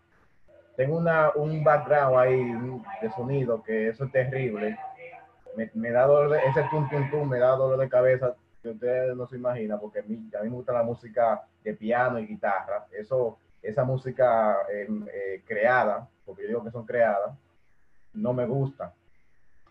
[0.77, 4.79] Tengo una, un background ahí de sonido que eso es terrible.
[5.75, 9.15] Me, da dolor de, ese tum tum tum me da dolor de cabeza que ustedes
[9.15, 12.27] no se imaginan, porque a mí, a mí me gusta la música de piano y
[12.27, 12.87] guitarra.
[12.93, 17.37] Eso, esa música em, eh, creada, porque yo digo que son creadas,
[18.15, 18.95] no me gusta.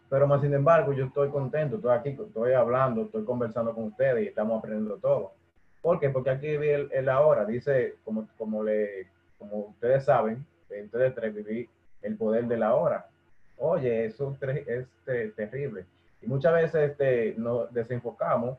[0.10, 4.26] Pero más sin embargo, yo estoy contento, estoy aquí, estoy hablando, estoy conversando con ustedes
[4.26, 5.34] y estamos aprendiendo todo.
[5.82, 6.10] ¿Por qué?
[6.10, 11.34] Porque aquí viví el, el ahora, dice, como, como, le, como ustedes saben, ustedes tres
[11.34, 11.70] viví
[12.02, 13.08] el poder de la hora.
[13.58, 15.86] Oye, eso es, es terrible.
[16.22, 18.58] Y muchas veces este, nos desenfocamos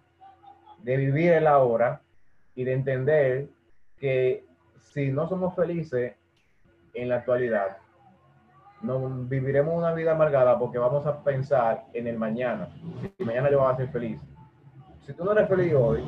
[0.83, 2.01] de vivir el ahora
[2.55, 3.49] y de entender
[3.99, 4.45] que
[4.81, 6.15] si no somos felices
[6.95, 7.79] en la actualidad,
[8.83, 12.69] no viviremos una vida amargada porque vamos a pensar en el mañana.
[13.17, 14.21] Si mañana yo voy a ser feliz.
[15.07, 16.01] Si tú no eres feliz hoy,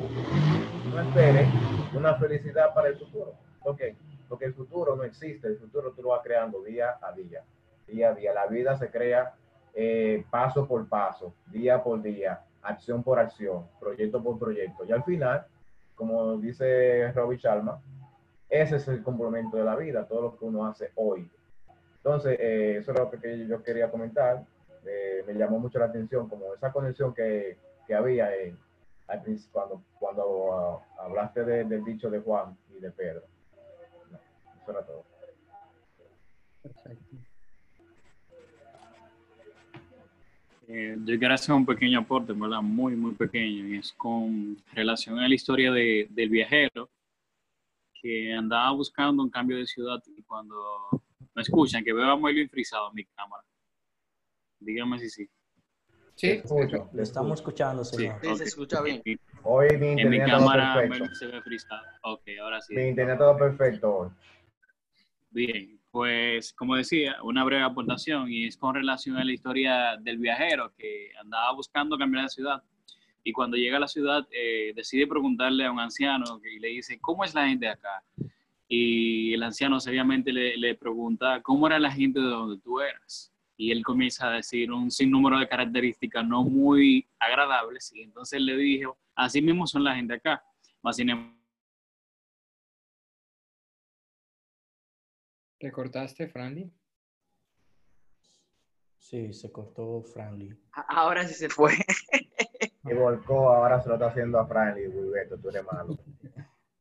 [0.89, 1.49] no esperes
[1.93, 3.33] una felicidad para el futuro.
[3.61, 3.95] ¿Por qué?
[4.29, 7.43] Porque el futuro no existe, el futuro tú lo vas creando día a día,
[7.87, 8.33] día a día.
[8.33, 9.33] La vida se crea
[9.73, 14.85] eh, paso por paso, día por día acción por acción, proyecto por proyecto.
[14.85, 15.45] Y al final,
[15.95, 17.81] como dice Robbie Chalma,
[18.49, 21.29] ese es el complemento de la vida, todo lo que uno hace hoy.
[21.97, 24.43] Entonces, eh, eso es lo que yo quería comentar.
[24.85, 28.29] Eh, me llamó mucho la atención, como esa conexión que, que había
[29.07, 33.23] al principio, cuando, cuando ah, hablaste de, del dicho de Juan y de Pedro.
[34.11, 34.19] No,
[34.61, 35.05] eso era todo.
[36.63, 37.15] Perfecto.
[40.67, 42.61] Eh, yo quiero hacer un pequeño aporte, ¿verdad?
[42.61, 46.89] Muy, muy pequeño, y es con relación a la historia de, del viajero
[48.01, 50.55] que andaba buscando un cambio de ciudad y cuando
[51.35, 53.43] me escuchan, que veo a Moelio frisado en mi cámara.
[54.59, 55.29] Díganme si sí.
[56.15, 56.89] Sí, Escucho.
[56.93, 58.19] Lo estamos escuchando, señor.
[58.21, 59.01] Sí, se escucha bien.
[59.43, 61.15] Hoy mi En mi internet todo cámara perfecto.
[61.15, 61.85] Se ve frisado.
[62.03, 62.73] Ok, ahora sí.
[62.73, 64.09] Mi internet todo perfecto hoy.
[65.31, 70.17] Bien, pues como decía, una breve aportación y es con relación a la historia del
[70.17, 72.63] viajero que andaba buscando cambiar de ciudad
[73.21, 76.99] y cuando llega a la ciudad eh, decide preguntarle a un anciano y le dice,
[77.01, 78.03] ¿cómo es la gente acá?
[78.69, 83.34] Y el anciano seriamente le, le pregunta, ¿cómo era la gente de donde tú eras?
[83.57, 88.55] Y él comienza a decir un sinnúmero de características no muy agradables y entonces le
[88.57, 90.43] dijo, así mismo son la gente acá.
[90.81, 91.35] Más sin em-
[95.57, 96.71] ¿Te cortaste, Frandy?
[98.99, 100.57] Sí, se cortó Franly.
[100.89, 101.73] Ahora sí se fue.
[102.87, 104.95] Y volcó, ahora se lo está haciendo a Franklin.
[104.95, 105.97] Wilberto, tú eres malo.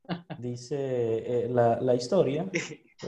[0.38, 2.46] Dice eh, la, la historia,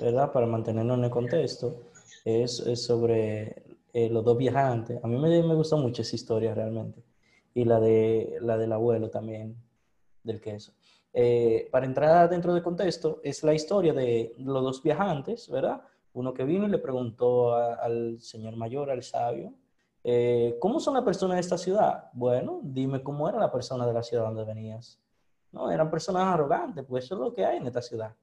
[0.00, 0.32] ¿verdad?
[0.32, 1.90] Para mantenernos en el contexto,
[2.24, 5.02] es, sobre eh, los dos viajantes.
[5.02, 7.02] A mí me, me gustó mucho esa historia realmente.
[7.54, 9.56] Y la, de, la del abuelo también,
[10.22, 10.72] del queso.
[11.12, 15.80] Eh, para entrar dentro del contexto, es la historia de los dos viajantes, ¿verdad?
[16.12, 19.54] Uno que vino y le preguntó al señor mayor, al sabio,
[20.04, 22.10] eh, ¿cómo son las personas de esta ciudad?
[22.12, 25.00] Bueno, dime cómo era la persona de la ciudad donde venías.
[25.50, 28.14] No, eran personas arrogantes, pues eso es lo que hay en esta ciudad.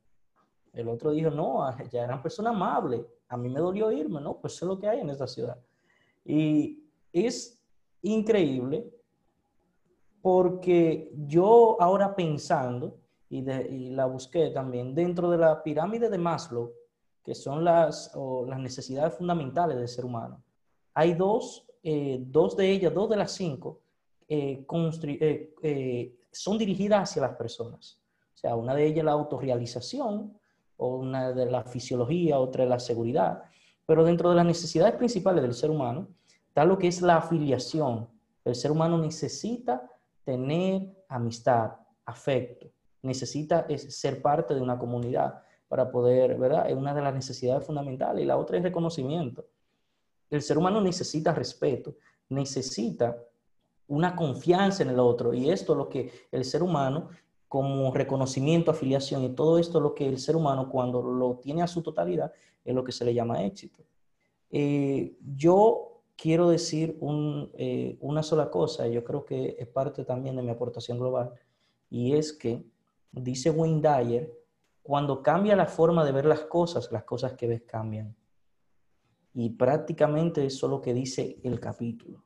[0.73, 3.01] El otro dijo, no, ya eran personas amables.
[3.29, 5.57] A mí me dolió irme, no, pues es lo que hay en esta ciudad.
[6.25, 7.59] Y es
[8.01, 8.91] increíble
[10.21, 12.97] porque yo ahora pensando,
[13.29, 16.71] y, de- y la busqué también, dentro de la pirámide de Maslow,
[17.23, 20.41] que son las, o las necesidades fundamentales del ser humano,
[20.93, 23.81] hay dos, eh, dos de ellas, dos de las cinco,
[24.27, 27.99] eh, eh, eh, son dirigidas hacia las personas.
[28.33, 30.37] O sea, una de ellas es la autorrealización,
[30.83, 33.43] o una de la fisiología, otra es la seguridad.
[33.85, 36.09] Pero dentro de las necesidades principales del ser humano
[36.47, 38.09] está lo que es la afiliación.
[38.43, 39.89] El ser humano necesita
[40.25, 41.71] tener amistad,
[42.05, 42.67] afecto,
[43.01, 46.69] necesita es- ser parte de una comunidad para poder, ¿verdad?
[46.69, 48.21] Es una de las necesidades fundamentales.
[48.23, 49.45] Y la otra es reconocimiento.
[50.29, 51.95] El ser humano necesita respeto,
[52.29, 53.17] necesita
[53.87, 55.33] una confianza en el otro.
[55.33, 57.09] Y esto es lo que el ser humano,
[57.53, 61.67] como reconocimiento, afiliación y todo esto, lo que el ser humano cuando lo tiene a
[61.67, 62.33] su totalidad,
[62.65, 63.83] es lo que se le llama éxito.
[64.49, 66.97] Eh, yo quiero decir
[67.59, 71.31] eh, una sola cosa, yo creo que es parte también de mi aportación global,
[71.91, 72.65] y es que,
[73.11, 74.33] dice Wayne Dyer,
[74.81, 78.15] cuando cambia la forma de ver las cosas, las cosas que ves cambian.
[79.35, 82.23] Y prácticamente eso es lo que dice el capítulo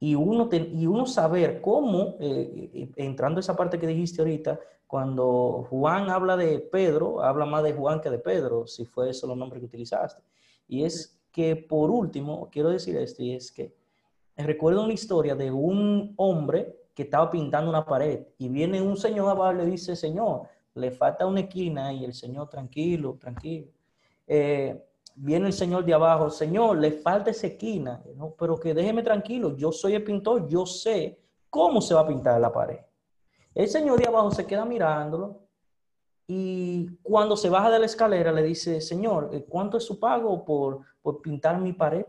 [0.00, 4.58] y uno, y uno saber cómo, eh, eh, entrando a esa parte que dijiste ahorita,
[4.86, 9.26] cuando Juan habla de Pedro, habla más de Juan que de Pedro, si fue eso
[9.26, 10.22] los nombres que utilizaste.
[10.66, 13.74] Y es que, por último, quiero decir esto, y es que
[14.36, 19.28] recuerdo una historia de un hombre que estaba pintando una pared y viene un señor
[19.28, 20.42] abajo y le dice, señor,
[20.74, 23.68] le falta una esquina y el señor, tranquilo, tranquilo.
[24.26, 24.82] Eh,
[25.22, 29.54] viene el señor de abajo, señor, le falta esa esquina, no, pero que déjeme tranquilo,
[29.54, 32.78] yo soy el pintor, yo sé cómo se va a pintar la pared.
[33.54, 35.42] El señor de abajo se queda mirándolo
[36.26, 40.42] y cuando se baja de la escalera le dice, señor, eh, ¿cuánto es su pago
[40.44, 42.06] por, por pintar mi pared?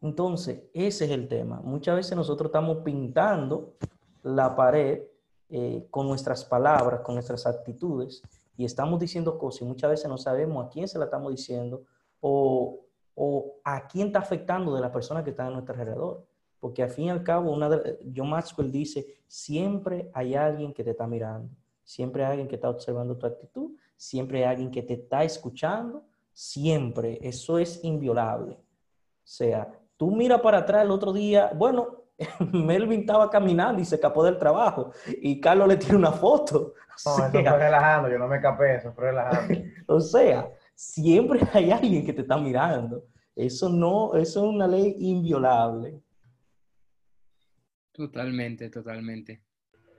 [0.00, 1.60] Entonces, ese es el tema.
[1.62, 3.74] Muchas veces nosotros estamos pintando
[4.22, 5.02] la pared
[5.50, 8.22] eh, con nuestras palabras, con nuestras actitudes,
[8.56, 11.82] y estamos diciendo cosas y muchas veces no sabemos a quién se la estamos diciendo
[12.20, 16.26] o, o a quién está afectando de la persona que está a nuestro alrededor.
[16.64, 20.82] Porque al fin y al cabo, una de, John Maxwell dice, siempre hay alguien que
[20.82, 21.50] te está mirando,
[21.82, 26.06] siempre hay alguien que está observando tu actitud, siempre hay alguien que te está escuchando,
[26.32, 28.54] siempre, eso es inviolable.
[28.54, 32.03] O sea, tú mira para atrás el otro día, bueno,
[32.52, 36.74] Melvin estaba caminando y se escapó del trabajo y Carlos le tiene una foto.
[37.04, 39.52] No, O eso fue relajando, yo no me escapé, eso fue relajando.
[39.88, 43.04] o sea, siempre hay alguien que te está mirando.
[43.34, 46.00] Eso no, eso es una ley inviolable.
[47.92, 49.42] Totalmente, totalmente.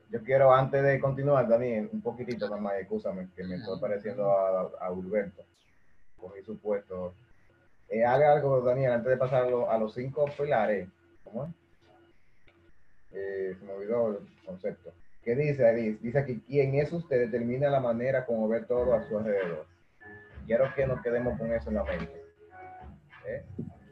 [0.09, 4.31] Yo quiero, antes de continuar, Daniel, un poquitito nada más, escúchame, que me estoy pareciendo
[4.31, 5.43] a, a Gilberto.
[6.17, 7.13] Cogí su puesto.
[7.89, 10.87] Eh, haga algo, Daniel, antes de pasar a, lo- a los cinco pilares.
[11.23, 11.51] ¿Cómo es?
[13.15, 14.93] Eh, se me olvidó el concepto.
[15.23, 15.97] ¿Qué dice ahí?
[16.01, 17.31] Dice aquí, ¿quién es usted?
[17.31, 19.65] Determina la manera como ve todo a su alrededor.
[20.45, 22.23] Quiero que nos quedemos con eso en la mente.
[23.27, 23.43] ¿Eh?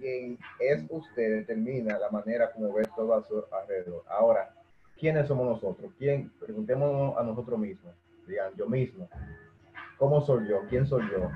[0.04, 4.04] quien es usted determina la manera como ve todo a su alrededor.
[4.10, 4.54] Ahora,
[5.00, 5.94] ¿quiénes somos nosotros?
[5.98, 6.30] ¿Quién?
[6.42, 7.94] Preguntémonos a nosotros mismos.
[8.28, 9.08] Digan, yo mismo.
[9.98, 10.62] ¿Cómo soy yo?
[10.70, 11.32] ¿Quién soy yo?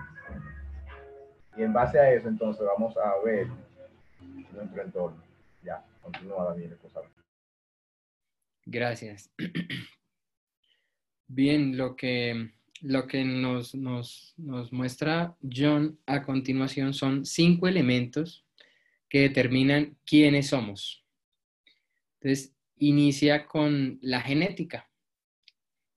[1.56, 3.47] Y en base a eso, entonces, vamos a ver
[4.52, 5.23] nuestro entorno.
[5.63, 6.78] Ya, continúa Daniel.
[8.69, 9.32] Gracias.
[11.27, 12.51] Bien, lo que,
[12.82, 18.45] lo que nos, nos, nos muestra John a continuación son cinco elementos
[19.08, 21.06] que determinan quiénes somos.
[22.19, 24.89] Entonces, inicia con la genética.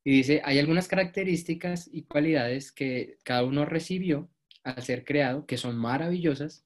[0.04, 4.30] Y dice, hay algunas características y cualidades que cada uno recibió
[4.62, 6.64] al ser creado, que son maravillosas.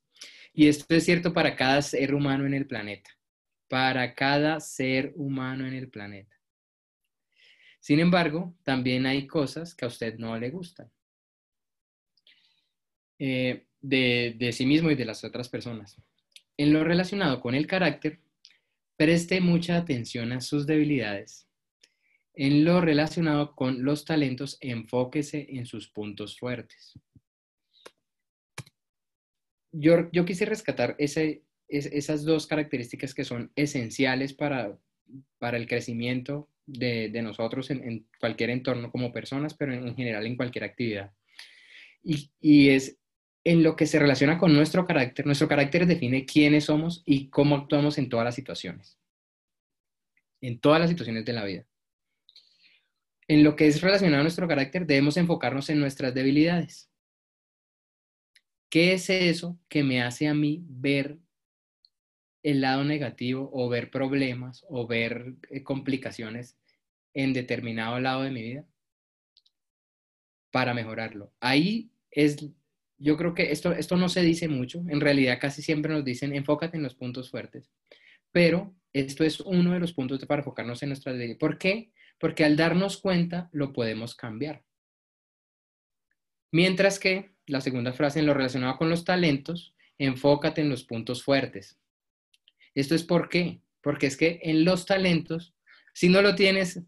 [0.52, 3.10] Y esto es cierto para cada ser humano en el planeta.
[3.74, 6.36] Para cada ser humano en el planeta.
[7.80, 10.88] Sin embargo, también hay cosas que a usted no le gustan.
[13.18, 16.00] Eh, de, de sí mismo y de las otras personas.
[16.56, 18.20] En lo relacionado con el carácter,
[18.96, 21.48] preste mucha atención a sus debilidades.
[22.32, 26.92] En lo relacionado con los talentos, enfóquese en sus puntos fuertes.
[29.72, 31.42] Yo, yo quise rescatar ese,
[31.76, 34.78] esas dos características que son esenciales para,
[35.38, 39.96] para el crecimiento de, de nosotros en, en, cualquier entorno como personas, pero en, en
[39.96, 41.12] general en cualquier actividad.
[42.02, 42.98] Y, y, es
[43.44, 45.26] en lo que se relaciona con nuestro carácter.
[45.26, 48.98] Nuestro carácter define quiénes somos y cómo actuamos en todas las situaciones.
[50.40, 51.66] En todas las situaciones de la vida.
[53.28, 56.90] En lo que es relacionado a nuestro carácter, debemos enfocarnos en nuestras debilidades.
[58.70, 61.18] ¿Qué es eso que me hace a mí ver
[62.44, 66.56] el lado negativo o ver problemas o ver eh, complicaciones
[67.12, 68.64] en determinado lado de mi vida?
[70.52, 71.32] Para mejorarlo.
[71.40, 72.36] Ahí es
[72.98, 76.34] yo creo que esto, esto no se dice mucho, en realidad casi siempre nos dicen
[76.34, 77.70] enfócate en los puntos fuertes,
[78.30, 81.38] pero esto es uno de los puntos para enfocarnos en nuestra debilidad.
[81.38, 81.90] ¿Por qué?
[82.18, 84.62] Porque al darnos cuenta lo podemos cambiar.
[86.52, 91.24] Mientras que la segunda frase en lo relacionado con los talentos, enfócate en los puntos
[91.24, 91.78] fuertes.
[92.74, 95.54] Esto es por qué, porque es que en los talentos,
[95.92, 96.82] si no lo tienes,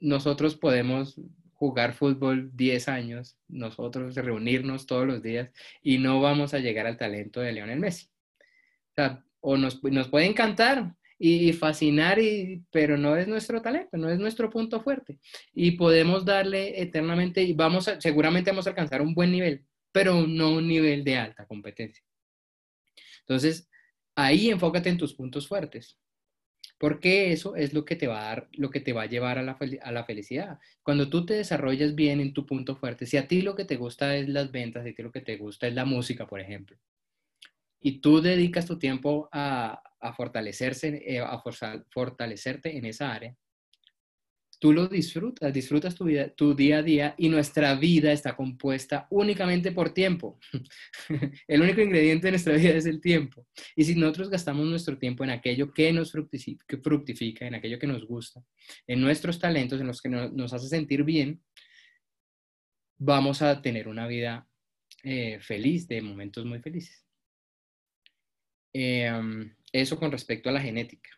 [0.00, 1.20] nosotros podemos
[1.58, 5.50] jugar fútbol 10 años, nosotros reunirnos todos los días
[5.82, 8.06] y no vamos a llegar al talento de Lionel Messi.
[8.06, 13.96] O, sea, o nos, nos, puede encantar y fascinar, y, pero no es nuestro talento,
[13.96, 15.18] no es nuestro punto fuerte.
[15.52, 20.26] Y podemos darle eternamente, y vamos a, seguramente vamos a alcanzar un buen nivel, pero
[20.26, 22.04] no un nivel de alta competencia.
[23.20, 23.67] Entonces,
[24.18, 25.96] ahí enfócate en tus puntos fuertes
[26.78, 29.38] porque eso es lo que te va a dar, lo que te va a llevar
[29.38, 30.58] a la, a la, felicidad.
[30.84, 33.76] Cuando tú te desarrollas bien en tu punto fuerte, si a ti lo que te
[33.76, 36.40] gusta es las ventas, si a ti lo que te gusta es la música, por
[36.40, 36.78] ejemplo,
[37.80, 41.42] y tú dedicas tu tiempo a, a fortalecerse, eh, a
[41.90, 43.36] fortalecerte en esa área,
[44.58, 49.06] tú lo disfrutas, disfrutas tu, vida, tu día a día y nuestra vida está compuesta
[49.10, 50.38] únicamente por tiempo.
[51.48, 53.46] el único ingrediente de nuestra vida es el tiempo.
[53.76, 58.06] Y si nosotros gastamos nuestro tiempo en aquello que nos fructifica, en aquello que nos
[58.06, 58.42] gusta,
[58.86, 61.40] en nuestros talentos, en los que nos, hace sentir bien,
[62.98, 64.48] vamos a tener una vida
[65.04, 67.04] eh, feliz, de momentos muy felices.
[68.72, 69.10] Eh,
[69.72, 71.17] eso con respecto a la genética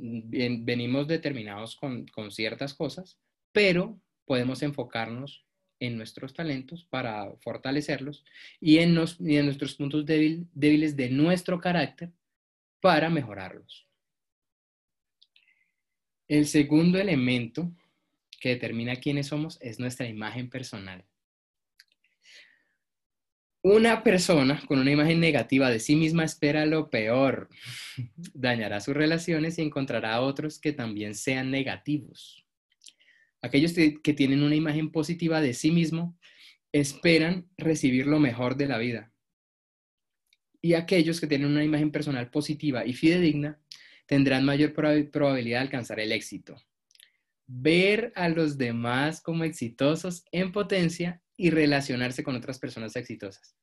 [0.00, 3.18] venimos determinados con, con ciertas cosas,
[3.52, 5.44] pero podemos enfocarnos
[5.80, 8.24] en nuestros talentos para fortalecerlos
[8.60, 12.12] y en, y en nuestros puntos débil, débiles de nuestro carácter
[12.80, 13.86] para mejorarlos.
[16.26, 17.72] El segundo elemento
[18.40, 21.04] que determina quiénes somos es nuestra imagen personal.
[23.70, 27.50] Una persona con una imagen negativa de sí misma espera lo peor.
[28.32, 32.46] Dañará sus relaciones y encontrará a otros que también sean negativos.
[33.42, 36.18] Aquellos que tienen una imagen positiva de sí mismo
[36.72, 39.12] esperan recibir lo mejor de la vida.
[40.62, 43.60] Y aquellos que tienen una imagen personal positiva y fidedigna
[44.06, 46.56] tendrán mayor probabilidad de alcanzar el éxito.
[47.46, 53.56] Ver a los demás como exitosos en potencia y relacionarse con otras personas exitosas.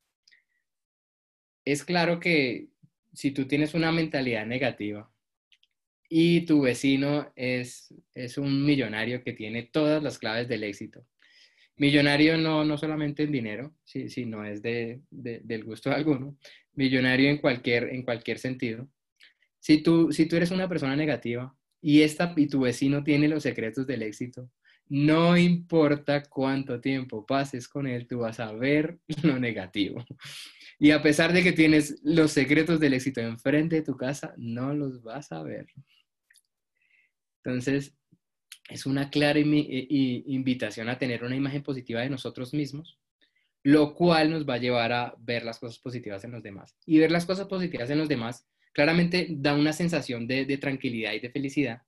[1.66, 2.70] Es claro que
[3.14, 5.12] si tú tienes una mentalidad negativa
[6.10, 11.06] y tu vecino es, es un millonario que tiene todas las claves del éxito,
[11.76, 16.38] millonario no, no solamente en dinero, si, no es de, de, del gusto de alguno,
[16.74, 18.88] millonario en cualquier, en cualquier sentido.
[19.60, 23.44] Si tú, si tú eres una persona negativa y, esta, y tu vecino tiene los
[23.44, 24.50] secretos del éxito,
[24.88, 30.04] no importa cuánto tiempo pases con él, tú vas a ver lo negativo.
[30.80, 34.74] Y a pesar de que tienes los secretos del éxito enfrente de tu casa, no
[34.74, 35.68] los vas a ver.
[37.44, 37.96] Entonces,
[38.70, 43.00] es una clara invitación a tener una imagen positiva de nosotros mismos,
[43.64, 46.76] lo cual nos va a llevar a ver las cosas positivas en los demás.
[46.86, 51.20] Y ver las cosas positivas en los demás claramente da una sensación de, tranquilidad y
[51.20, 51.82] de felicidad,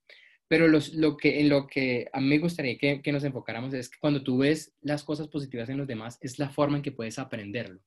[0.47, 3.89] pero lo que, en lo que a mí me gustaría que, que nos enfocáramos es
[3.89, 6.91] que cuando tú ves las cosas positivas en los demás, es la forma en que
[6.91, 7.81] puedes aprenderlo.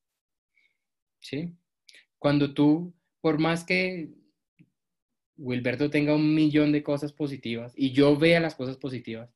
[1.21, 1.55] ¿Sí?
[2.19, 4.11] Cuando tú, por más que
[5.37, 9.35] Wilberto tenga un millón de cosas positivas y yo vea las cosas positivas,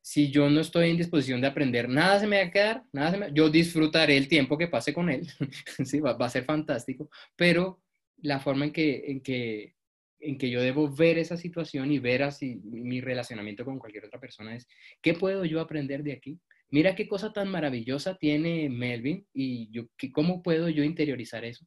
[0.00, 3.10] si yo no estoy en disposición de aprender, nada se me va a quedar, nada
[3.12, 5.28] se yo disfrutaré el tiempo que pase con él,
[5.84, 7.80] sí, va, a ser fantástico, pero
[8.18, 9.74] la forma en que, en, que,
[10.22, 14.20] en que yo debo ver esa situación y ver así mi relacionamiento con cualquier otra
[14.20, 14.66] persona es,
[15.02, 16.38] ¿qué puedo yo aprender de aquí?
[16.70, 21.66] Mira qué cosa tan maravillosa tiene Melvin y yo, cómo puedo yo interiorizar eso.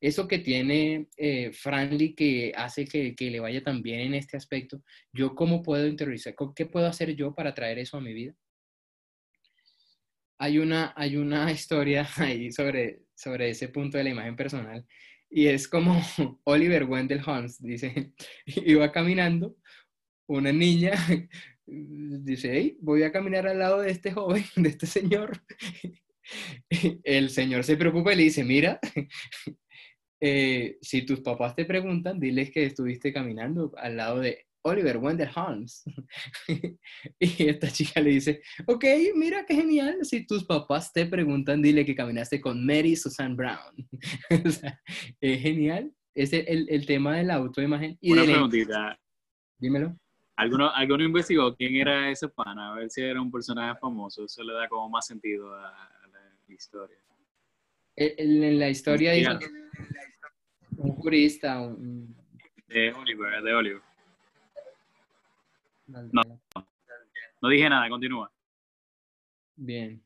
[0.00, 4.36] Eso que tiene eh, Franly que hace que, que, le vaya tan bien en este
[4.36, 4.80] aspecto,
[5.12, 8.34] yo cómo puedo interiorizar, qué puedo hacer yo para traer eso a mi vida.
[10.38, 14.86] Hay una, hay una historia ahí sobre, sobre ese punto de la imagen personal
[15.34, 16.00] y es como
[16.44, 18.12] Oliver Wendell Holmes dice,
[18.46, 19.56] iba caminando
[20.28, 20.92] una niña
[21.66, 25.42] dice, hey, voy a caminar al lado de este joven, de este señor.
[27.02, 28.78] El señor se preocupa y le dice, mira,
[30.20, 35.30] eh, si tus papás te preguntan, diles que estuviste caminando al lado de Oliver Wendell
[35.34, 35.84] Holmes.
[37.18, 38.84] y esta chica le dice, ok,
[39.14, 43.88] mira qué genial, si tus papás te preguntan, dile que caminaste con Mary Susan Brown.
[45.20, 45.92] es genial.
[46.14, 47.98] Es el, el, tema de la autoimagen.
[48.00, 48.98] Y Una preguntita.
[49.58, 49.98] Dímelo.
[50.36, 52.72] ¿Alguno, ¿Alguno investigó quién era ese pana?
[52.72, 54.24] A ver si era un personaje famoso.
[54.24, 55.72] Eso le da como más sentido a,
[56.12, 56.96] la, historia.
[57.96, 59.30] En, la historia dice
[60.76, 61.68] un jurista.
[62.68, 63.93] De Oliver, de Oliver.
[66.12, 66.22] No,
[67.42, 68.30] no dije nada, continúa.
[69.56, 70.02] Bien.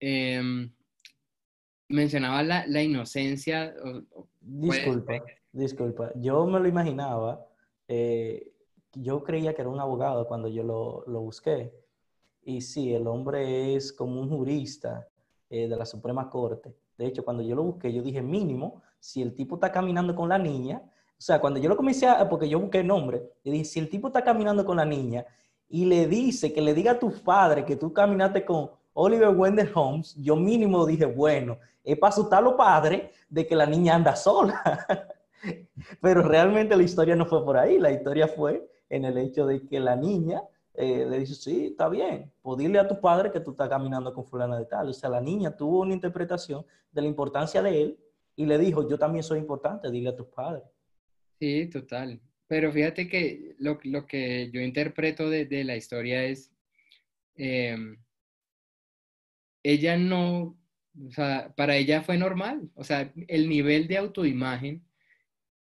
[0.00, 0.72] Em,
[1.88, 3.74] mencionaba la, la inocencia.
[4.40, 6.12] disculpa, disculpa.
[6.16, 7.46] Yo me lo imaginaba
[7.88, 8.52] eh,
[8.92, 11.72] yo creía que era un abogado cuando yo lo, lo, busqué.
[12.42, 15.08] Y sí, el hombre es como un jurista
[15.50, 16.74] eh, de la Suprema Corte.
[16.96, 20.28] De hecho, cuando yo lo busqué, yo dije mínimo, si el tipo está caminando con
[20.28, 20.82] la niña,
[21.18, 23.88] o sea, cuando yo lo comencé a, porque yo busqué nombre, y dije, si el
[23.88, 25.24] tipo está caminando con la niña
[25.68, 29.70] y le dice que le diga a tu padre que tú caminaste con Oliver Wendell
[29.74, 33.94] Holmes, yo mínimo dije, bueno, es para asustar a los padres de que la niña
[33.94, 34.62] anda sola.
[36.02, 39.66] Pero realmente la historia no fue por ahí, la historia fue en el hecho de
[39.66, 40.42] que la niña
[40.74, 44.12] eh, le dice, sí, está bien, pues dile a tu padre que tú estás caminando
[44.12, 44.88] con fulana de tal.
[44.90, 47.98] O sea, la niña tuvo una interpretación de la importancia de él
[48.34, 50.62] y le dijo, yo también soy importante, dile a tus padres.
[51.38, 52.20] Sí, total.
[52.46, 56.52] Pero fíjate que lo, lo que yo interpreto de, de la historia es,
[57.36, 57.98] em,
[59.62, 60.58] ella no,
[61.06, 62.70] o sea, para ella fue normal.
[62.74, 64.84] O sea, el nivel de autoimagen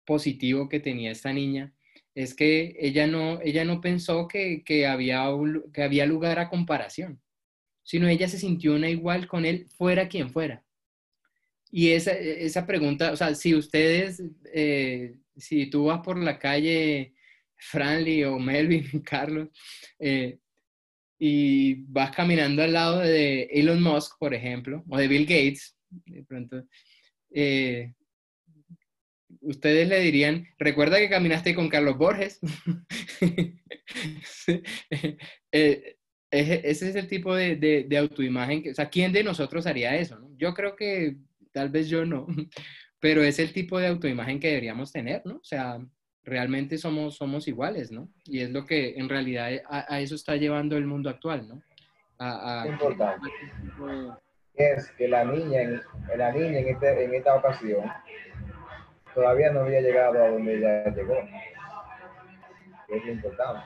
[0.06, 1.74] positivo que tenía esta niña
[2.14, 5.26] es que ella no, ella no pensó que, había
[5.74, 7.20] que había lugar a comparación,
[7.84, 10.64] sino ella se sintió una igual con él, fuera quien fuera.
[11.72, 17.14] Y esa, esa pregunta, o sea, si ustedes, eh, si tú vas por la calle
[17.56, 19.48] Franly o Melvin, Carlos,
[19.98, 20.38] eh,
[21.18, 25.76] y vas caminando al lado de Elon Musk, por ejemplo, o de Bill Gates,
[26.06, 26.64] de pronto,
[27.32, 27.92] eh,
[29.42, 32.40] ustedes le dirían, recuerda que caminaste con Carlos Borges.
[35.52, 35.96] Eh,
[36.30, 40.30] ese es el tipo de, autoimagen, que, o sea, ¿quién de nosotros haría eso?
[40.36, 41.16] Yo creo que
[41.52, 42.26] tal vez yo no,
[43.00, 45.36] pero es el tipo de autoimagen que deberíamos tener, ¿no?
[45.36, 45.78] O sea,
[46.22, 48.08] realmente somos, somos iguales, ¿no?
[48.26, 51.62] Y es lo que en realidad a, eso está llevando el mundo actual, ¿no?
[52.18, 53.28] A, Importante.
[54.54, 55.82] Es que la niña,
[56.16, 57.90] la niña en, este, en esta ocasión
[59.14, 61.16] todavía no había llegado a donde ella llegó.
[62.88, 63.64] Es lo importante.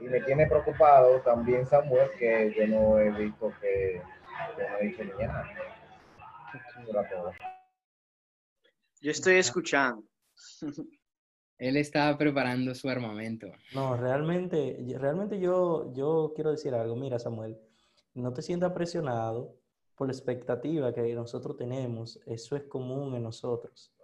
[0.00, 4.02] Y me tiene preocupado también Samuel, que yo no he visto que,
[4.58, 5.48] no he dicho ni nada.
[9.00, 10.04] Yo estoy escuchando.
[11.58, 13.46] Él estaba preparando su armamento.
[13.74, 16.96] No, realmente, realmente yo, yo quiero decir algo.
[16.96, 17.56] Mira, Samuel,
[18.12, 19.56] no te sientas presionado
[19.94, 22.20] por la expectativa que nosotros tenemos.
[22.26, 23.96] Eso es común en nosotros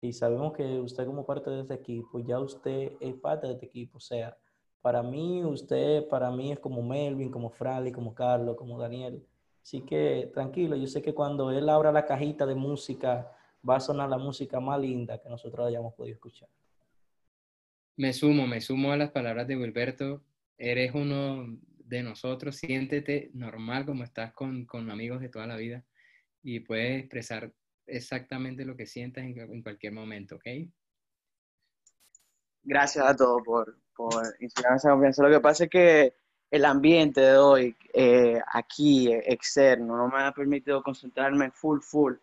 [0.00, 3.66] y sabemos que usted como parte de este equipo, ya usted es parte de este
[3.66, 4.36] equipo, o sea,
[4.82, 9.20] Para mí, usted, para mí es como Melvin, como Franly, como Carlos, como Daniel.
[9.60, 13.32] Así que tranquilo, yo sé que cuando él abra la cajita de música,
[13.68, 16.48] va a sonar la música más linda que nosotros hayamos podido escuchar.
[17.96, 20.22] Me sumo, me sumo a las palabras de Wilberto.
[20.58, 25.84] Eres uno de nosotros, siéntete normal como estás con, con amigos de toda la vida
[26.42, 27.52] y puedes expresar
[27.86, 30.44] exactamente lo que sientas en, en cualquier momento, ¿ok?
[32.62, 35.22] Gracias a todos por, por inspirarme esa confianza.
[35.22, 36.14] Lo que pasa es que
[36.50, 42.14] el ambiente de hoy, eh, aquí, externo, no me ha permitido concentrarme full, full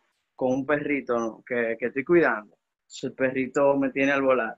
[0.43, 2.57] con un perrito que, que, estoy cuidando.
[3.01, 4.57] El perrito me tiene al volar.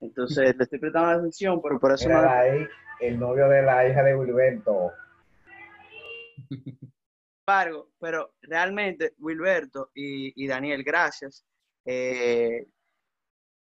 [0.00, 2.08] Entonces, le estoy prestando atención, pero por eso...
[2.16, 2.64] Ahí,
[3.00, 4.92] el novio de la hija de Wilberto.
[7.44, 11.44] embargo, pero realmente, Wilberto y, y Daniel, gracias.
[11.84, 12.68] Eh,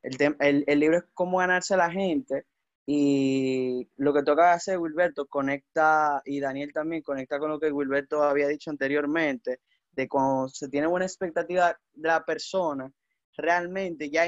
[0.03, 2.45] el, el, el, libro es cómo ganarse a la gente
[2.85, 8.21] y lo que toca hacer Wilberto conecta, y Daniel también conecta con lo que Wilberto
[8.21, 9.61] había dicho anteriormente,
[9.93, 12.91] de cuando se tiene buena expectativa de la persona,
[13.35, 14.25] realmente ya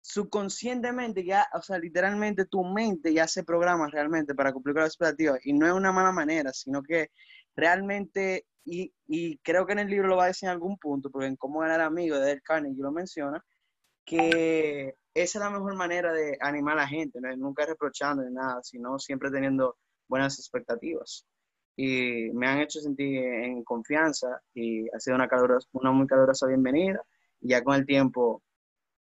[0.00, 4.90] subconscientemente, ya, o sea, literalmente tu mente ya se programa realmente para cumplir con las
[4.90, 5.44] expectativas.
[5.44, 7.10] Y no es una mala manera, sino que
[7.56, 11.10] realmente, y, y creo que en el libro lo va a decir en algún punto,
[11.10, 13.44] porque en Cómo ganar amigos de Del Carnegie lo menciona,
[14.04, 17.34] que esa es la mejor manera de animar a la gente, ¿no?
[17.36, 19.76] nunca reprochando ni nada, sino siempre teniendo
[20.08, 21.26] buenas expectativas.
[21.76, 26.46] Y me han hecho sentir en confianza y ha sido una, calurosa, una muy calurosa
[26.46, 27.00] bienvenida.
[27.40, 28.42] Y ya con el tiempo,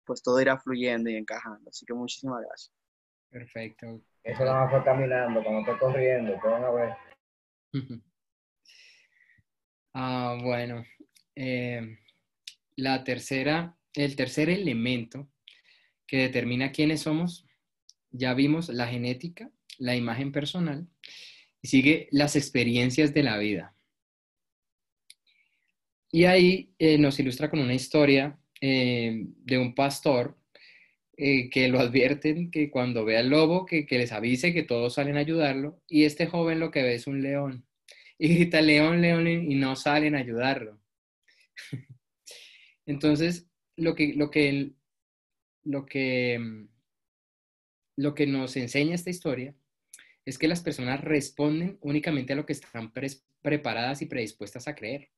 [0.05, 1.71] pues todo irá fluyendo y encajando.
[1.71, 2.73] Así que muchísimas gracias.
[3.31, 4.01] Perfecto.
[4.23, 6.95] Eso nada más fue caminando, cuando estoy corriendo, te van a ver.
[9.95, 10.85] ah, bueno,
[11.37, 11.99] eh,
[12.77, 15.29] la tercera el tercer elemento
[16.07, 17.47] que determina quiénes somos,
[18.11, 20.89] ya vimos la genética, la imagen personal,
[21.65, 23.75] y sigue las experiencias de la vida.
[26.13, 30.37] Y ahí eh, nos ilustra con una historia eh, de un pastor
[31.17, 34.93] eh, que lo advierten que cuando ve al lobo, que, que les avise que todos
[34.93, 37.67] salen a ayudarlo, y este joven lo que ve es un león.
[38.19, 40.79] Y grita, león, león, y no salen a ayudarlo.
[42.85, 44.73] Entonces, lo que, lo que,
[45.63, 46.67] lo que,
[47.97, 49.55] lo que nos enseña esta historia
[50.25, 52.93] es que las personas responden únicamente a lo que están
[53.43, 55.11] preparadas y predispuestas a creer.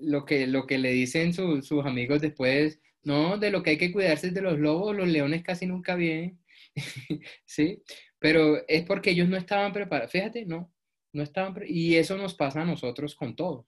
[0.00, 3.92] Lo que, lo que le dicen sus amigos después, no, de lo que hay que
[3.92, 6.38] cuidarse es de los lobos, los leones casi nunca vienen,
[7.44, 7.82] ¿sí?
[8.18, 10.72] Pero es porque ellos no estaban preparados, fíjate, no,
[11.12, 13.66] no estaban, y eso nos pasa a nosotros con todo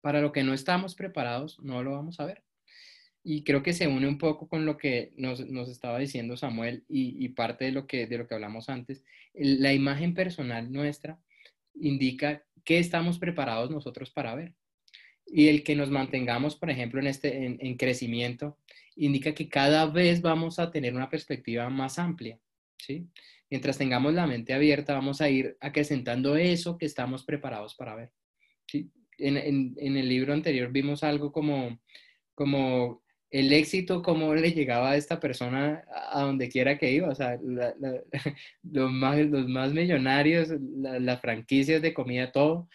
[0.00, 2.42] para lo que no estamos preparados, no lo vamos a ver.
[3.22, 7.28] Y creo que se une un poco con lo que nos, estaba diciendo Samuel y,
[7.30, 9.04] parte de lo, que, de lo que hablamos antes.
[9.34, 11.20] La imagen personal nuestra
[11.74, 14.54] indica qué estamos preparados nosotros para ver.
[15.26, 18.58] Y el que nos mantengamos, por ejemplo, en, este, en, crecimiento,
[18.96, 22.38] indica que cada vez vamos a tener una perspectiva más amplia.
[22.78, 23.06] ¿sí?
[23.50, 28.10] Mientras tengamos la mente abierta, vamos a ir acrecentando eso que estamos preparados para ver.
[28.66, 28.90] ¿sí?
[29.20, 31.78] en, el libro anterior vimos algo como,
[32.34, 37.14] como el éxito, cómo le llegaba a esta persona a donde quiera que iba, o
[37.14, 37.38] sea,
[38.62, 42.68] los, más, los más millonarios, las franquicias de comida, todo,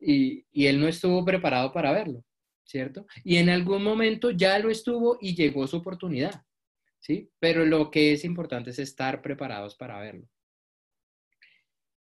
[0.00, 2.24] y, y, él no estuvo preparado para verlo,
[2.64, 3.06] ¿cierto?
[3.22, 6.42] Y en algún momento ya lo estuvo y llegó su oportunidad,
[6.98, 7.30] ¿sí?
[7.38, 10.28] Pero lo que es importante es estar preparados para verlo.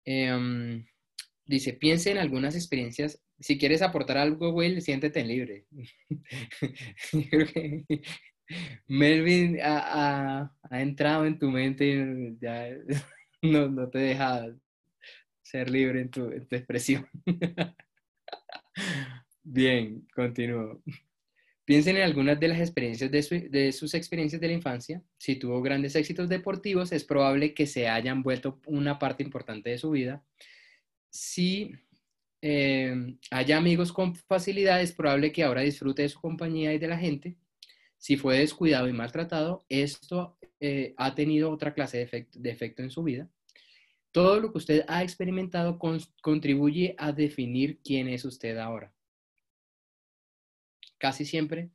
[0.04, 0.82] Eh,
[1.44, 5.66] dice, piense en algunas experiencias si quieres aportar algo, Will, siéntete libre.
[8.86, 12.68] Melvin ha, entrado en tu mente y ya
[13.42, 14.46] no, te deja
[15.42, 17.06] ser libre en tu, expresión.
[19.42, 20.80] Bien, continúo.
[21.64, 25.02] Piensen en algunas de las experiencias de, de, sus experiencias de la infancia.
[25.18, 29.78] Si tuvo grandes éxitos deportivos, es probable que se hayan vuelto una parte importante de
[29.78, 30.24] su vida.
[31.10, 31.72] Si
[32.42, 36.88] eh, haya amigos con facilidad, es probable que ahora disfrute de su compañía y de
[36.88, 37.36] la gente.
[37.98, 41.98] Si fue descuidado y maltratado, esto eh, ha tenido otra clase
[42.32, 43.30] de efecto, en su vida.
[44.10, 45.78] Todo lo que usted ha experimentado
[46.20, 48.92] contribuye a definir quién es usted ahora.
[50.98, 51.70] Casi siempre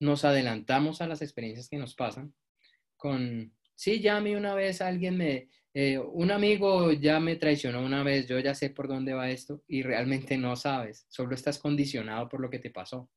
[0.00, 2.34] nos adelantamos a las experiencias que nos pasan
[2.96, 7.84] con, sí, ya a mí una vez alguien me, eh, un amigo ya me traicionó
[7.84, 11.58] una vez, yo ya sé por dónde va esto y realmente no sabes, solo estás
[11.58, 13.10] condicionado por lo que te pasó.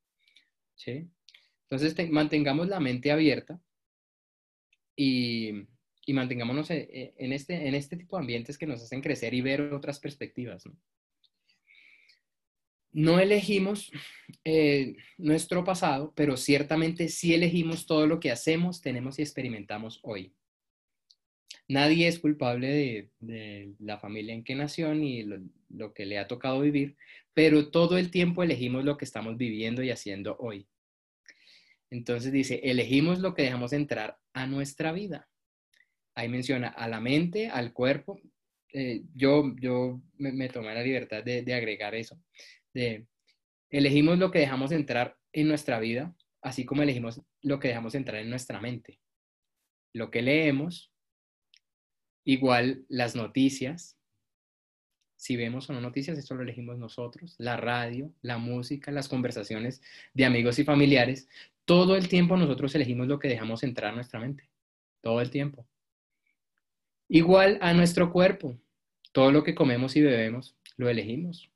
[0.86, 3.62] Entonces mantengamos la mente abierta
[4.94, 5.68] y,
[6.10, 9.40] mantengámonos eh, eh, en este, en este tipo de ambientes que nos hacen crecer y
[9.40, 10.66] ver otras perspectivas.
[12.92, 13.90] No, elegimos
[15.18, 20.34] nuestro pasado, pero ciertamente sí elegimos todo lo que hacemos, tenemos y experimentamos hoy.
[21.68, 25.24] Nadie es culpable de, la familia en que nació ni
[25.70, 26.96] lo, que le ha tocado vivir,
[27.34, 30.68] pero todo el tiempo elegimos lo que estamos viviendo y haciendo hoy.
[31.92, 35.28] Entonces dice, elegimos lo que dejamos entrar a nuestra vida
[36.20, 38.20] ahí menciona a la mente, al cuerpo.
[38.74, 42.22] Eh, yo yo me, tomé la libertad de, agregar eso.
[43.70, 48.22] Elegimos lo que dejamos entrar en nuestra vida, así como elegimos lo que dejamos entrar
[48.22, 49.00] en nuestra mente.
[49.94, 50.89] Lo que leemos,
[52.32, 53.98] igual las noticias,
[55.16, 59.82] si vemos o no noticias, eso lo elegimos nosotros, la radio, la música, las conversaciones
[60.14, 61.28] de amigos y familiares,
[61.66, 64.50] todo el tiempo nosotros elegimos lo que dejamos entrar en nuestra mente,
[65.02, 65.68] todo el tiempo.
[67.08, 68.56] Igual a nuestro cuerpo.
[69.12, 71.50] Todo lo que comemos y bebemos lo elegimos.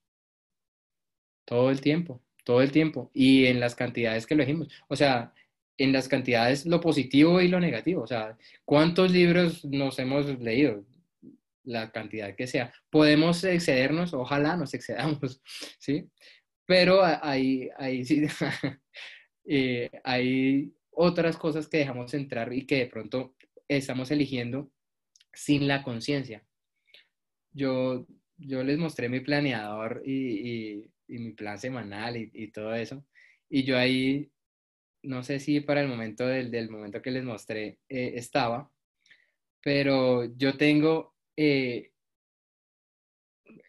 [1.46, 3.12] Todo el tiempo, todo el tiempo.
[3.14, 4.70] Y en las cantidades que elegimos.
[4.88, 5.34] O sea,
[5.78, 8.04] en las cantidades lo positivo y lo negativo.
[8.04, 10.86] O sea, ¿cuántos libros nos hemos leído?
[11.64, 12.74] La cantidad que sea.
[12.90, 15.42] Podemos excedernos, ojalá nos excedamos,
[15.80, 16.10] ¿sí?
[16.66, 18.26] Pero hay, hay, sí,
[19.46, 23.36] eh, hay otras cosas que dejamos entrar y que de pronto
[23.68, 24.72] estamos eligiendo
[25.34, 26.46] sin la conciencia.
[27.52, 28.08] Yo,
[28.38, 33.06] yo les mostré mi planeador y, mi plan semanal y, todo eso.
[33.50, 34.32] Y yo ahí,
[35.04, 38.72] no sé si para el momento del, momento que les mostré eh, estaba,
[39.62, 41.92] pero yo tengo eh,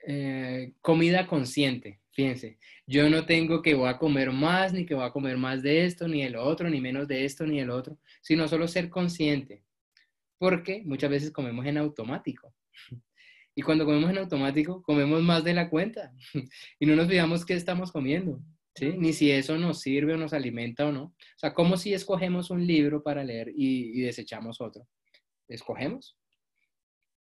[0.06, 2.00] eh, comida consciente.
[2.12, 5.62] Fíjense, yo no tengo que voy a comer más, ni que voy a comer más
[5.62, 8.68] de esto, ni de lo otro, ni menos de esto, ni del otro, sino solo
[8.68, 9.64] ser consciente
[10.44, 12.54] porque muchas veces comemos en automático.
[13.54, 16.12] Y cuando comemos en automático, comemos más de la cuenta
[16.78, 18.40] y no nos fijamos qué estamos comiendo,
[18.80, 21.04] Ni si eso nos sirve o nos alimenta o no.
[21.04, 24.88] O sea, como si escogemos un libro para leer y, desechamos otro.
[25.46, 26.18] Escogemos.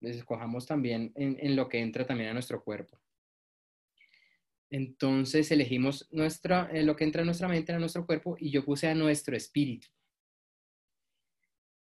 [0.01, 2.99] Escojamos también en, lo que entra también a nuestro cuerpo.
[4.69, 8.65] Entonces elegimos nuestra, eh, lo que entra a nuestra mente, a nuestro cuerpo, y yo
[8.65, 9.87] puse a nuestro espíritu.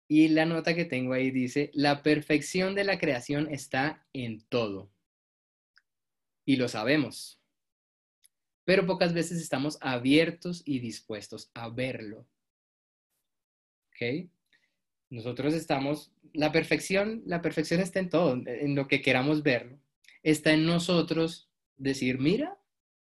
[0.09, 4.91] Y la nota que tengo ahí dice, la perfección de la creación está en todo.
[6.45, 7.42] Y lo sabemos.
[8.65, 12.25] Pero pocas veces estamos abiertos y dispuestos a verlo.
[13.89, 14.29] ¿Ok?
[15.09, 19.77] Nosotros estamos, la perfección, la perfección está en todo, en lo que queramos verlo.
[20.23, 22.57] Está en nosotros decir, mira,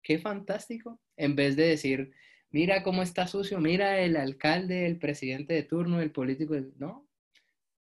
[0.04, 2.12] qué fantástico, en vez de decir,
[2.52, 7.08] mira cómo está sucio, mira el alcalde, el presidente de turno, el político, ¿no?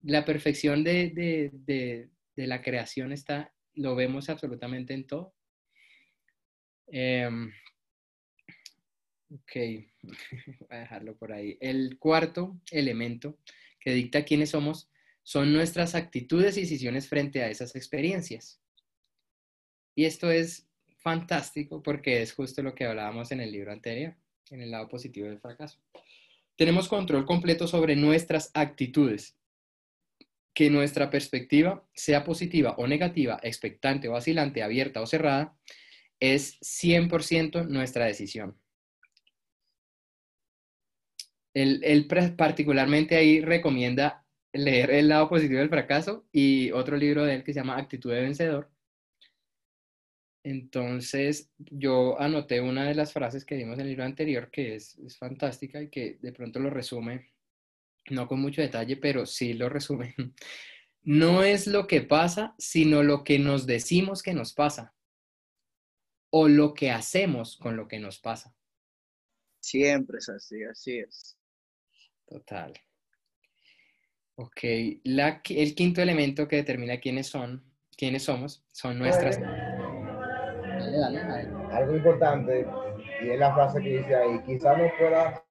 [0.02, 5.34] La perfección de, la creación está, lo vemos absolutamente en todo.
[6.88, 7.52] Em,
[9.36, 9.52] ok,
[10.60, 11.58] voy a dejarlo por ahí.
[11.62, 13.38] El cuarto elemento
[13.80, 14.90] que dicta quiénes somos
[15.24, 18.62] son nuestras actitudes y decisiones frente a esas experiencias.
[19.96, 20.68] Y esto es
[20.98, 24.16] fantástico porque es justo lo que hablábamos en el libro anterior
[24.52, 25.80] en el lado positivo del fracaso.
[26.56, 29.36] Tenemos control completo sobre nuestras actitudes.
[30.54, 35.58] Que nuestra perspectiva sea positiva o negativa, expectante o vacilante, abierta o cerrada,
[36.20, 38.58] es 100% nuestra decisión.
[41.56, 47.44] Él, particularmente ahí recomienda leer El lado positivo del fracaso y otro libro de él
[47.44, 48.70] que se llama Actitud de Vencedor,
[50.46, 54.96] entonces, yo anoté una de las frases que dimos en el libro anterior, que es,
[55.18, 57.32] fantástica y que de pronto lo resume,
[58.12, 60.16] no con mucho detalle, pero sí lo resume.
[61.08, 64.96] No es lo que pasa, sino lo que nos decimos que nos pasa
[66.32, 68.56] o lo que hacemos con lo que nos pasa.
[69.60, 71.38] Siempre es así, así es.
[72.26, 72.74] Total.
[74.38, 77.64] Ok, el quinto elemento que determina quiénes son,
[77.96, 79.40] quiénes somos, son nuestras...
[81.72, 82.68] Algo importante,
[83.22, 85.44] y es la frase que dice ahí, quizás no pueda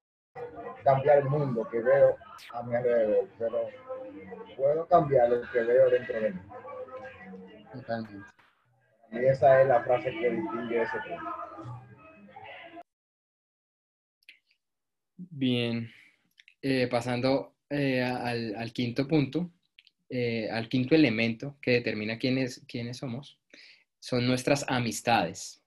[0.84, 2.16] cambiar el mundo que veo
[2.52, 3.68] a mi alrededor, pero
[4.56, 6.40] puedo cambiar lo que veo dentro de mí.
[9.12, 11.32] Y esa es la frase que distingue ese punto.
[15.16, 15.88] Bien,
[16.66, 19.52] eh, pasando eh, al, quinto punto,
[20.08, 23.38] eh, al quinto elemento que determina quiénes, quiénes somos,
[24.00, 25.62] son nuestras amistades.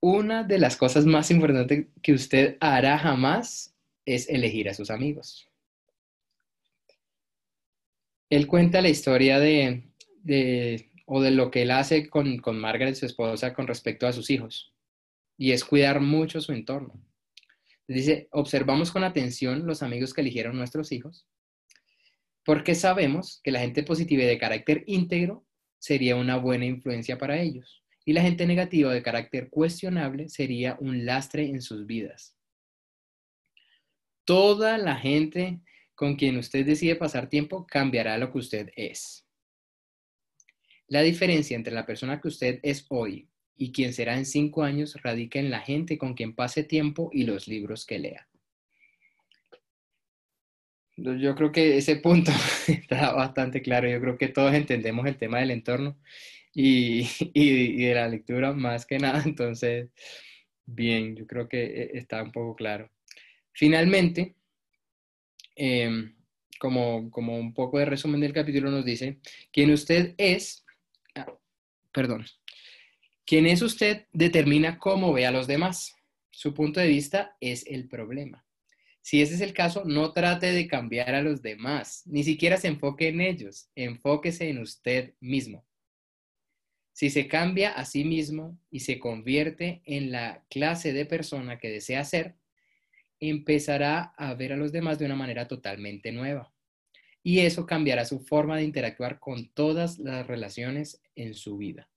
[0.00, 3.74] Una de las cosas más importantes que usted hará jamás
[4.04, 5.48] es elegir a sus amigos.
[8.28, 9.84] él cuenta la historia de,
[10.24, 14.12] de, o de lo que él hace con, con Margaret, su esposa, con respecto a
[14.12, 14.74] sus hijos,
[15.38, 17.07] y es cuidar mucho su entorno.
[17.88, 21.26] Dice, observamos con atención los amigos que eligieron nuestros hijos,
[22.44, 25.46] porque sabemos que la gente positiva y de carácter íntegro
[25.78, 31.06] sería una buena influencia para ellos, y la gente negativa de carácter cuestionable sería un
[31.06, 32.36] lastre en sus vidas.
[34.26, 35.60] Toda la gente
[35.94, 39.26] con quien usted decide pasar tiempo cambiará lo que usted es.
[40.88, 43.27] La diferencia entre la persona que usted es hoy
[43.58, 47.24] y quien será en cinco años radica en la gente con quien pase tiempo y
[47.24, 48.28] los libros que lea.
[50.96, 52.30] Yo creo que ese punto
[52.68, 53.88] está bastante claro.
[53.88, 55.98] Yo creo que todos entendemos el tema del entorno
[56.54, 57.04] y,
[57.34, 59.22] de la lectura más que nada.
[59.24, 59.90] Entonces,
[60.66, 62.90] bien, yo creo que eh, está un poco claro.
[63.52, 64.36] Finalmente,
[65.56, 66.14] em,
[66.60, 69.18] como, como un poco de resumen del capítulo nos dice,
[69.52, 70.64] quien usted es,
[71.14, 71.32] ah,
[71.92, 72.24] perdón,
[73.28, 75.94] Quién es usted determina cómo ve a los demás.
[76.30, 78.46] Su punto de vista es el problema.
[79.02, 82.68] Si ese es el caso, no trate de cambiar a los demás, ni siquiera se
[82.68, 85.66] enfoque en ellos, enfóquese en usted mismo.
[86.94, 91.68] Si se cambia a sí mismo y se convierte en la clase de persona que
[91.68, 92.34] desea ser,
[93.20, 96.50] empezará a ver a los demás de una manera totalmente nueva.
[97.22, 101.90] Y eso cambiará su forma de interactuar con todas las relaciones en su vida.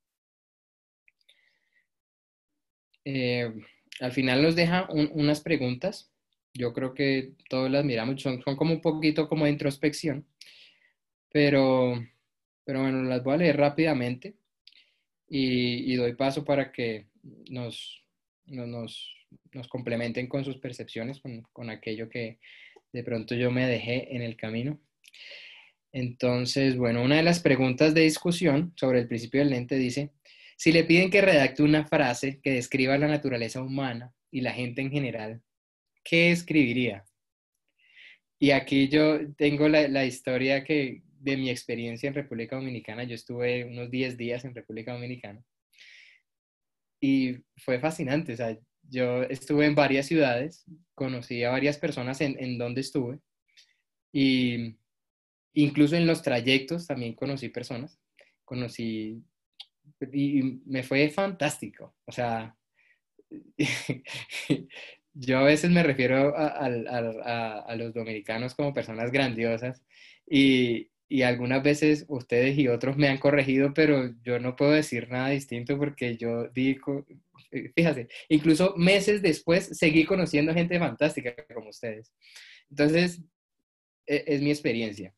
[3.05, 3.51] Eh,
[3.99, 6.11] al final nos deja unas preguntas.
[6.53, 10.25] Yo creo que todos las miramos, son, como un poquito como de introspección,
[11.31, 11.93] pero,
[12.65, 14.35] pero bueno, las voy a leer rápidamente
[15.29, 17.07] y, doy paso para que
[17.49, 18.03] nos,
[18.47, 19.15] nos,
[19.53, 22.39] nos, complementen con sus percepciones, con, con aquello que
[22.91, 24.77] de pronto yo me dejé en el camino.
[25.93, 30.11] Entonces, bueno, una de las preguntas de discusión sobre el principio del lente dice,
[30.61, 34.81] si le piden que redacte una frase que describa la naturaleza humana y la gente
[34.81, 35.41] en general,
[36.03, 37.03] ¿qué escribiría?
[38.37, 43.05] Y aquí yo tengo la, historia que, de mi experiencia en República Dominicana.
[43.05, 45.43] Yo estuve unos 10 días en República Dominicana
[46.99, 48.33] y fue fascinante.
[48.33, 53.17] O sea, yo estuve en varias ciudades, conocí a varias personas en, en donde estuve
[54.13, 54.75] y
[55.55, 57.99] incluso en los trayectos también conocí personas.
[58.45, 59.23] Conocí
[60.11, 61.95] y me fue fantástico.
[62.05, 62.55] O sea,
[65.13, 69.83] yo a veces me refiero a, los dominicanos como personas grandiosas
[70.27, 75.09] y, y, algunas veces ustedes y otros me han corregido, pero yo no puedo decir
[75.09, 77.05] nada distinto porque yo digo,
[77.75, 82.13] fíjate, incluso meses después seguí conociendo gente fantástica como ustedes.
[82.69, 83.21] Entonces,
[84.07, 85.13] e, es mi experiencia.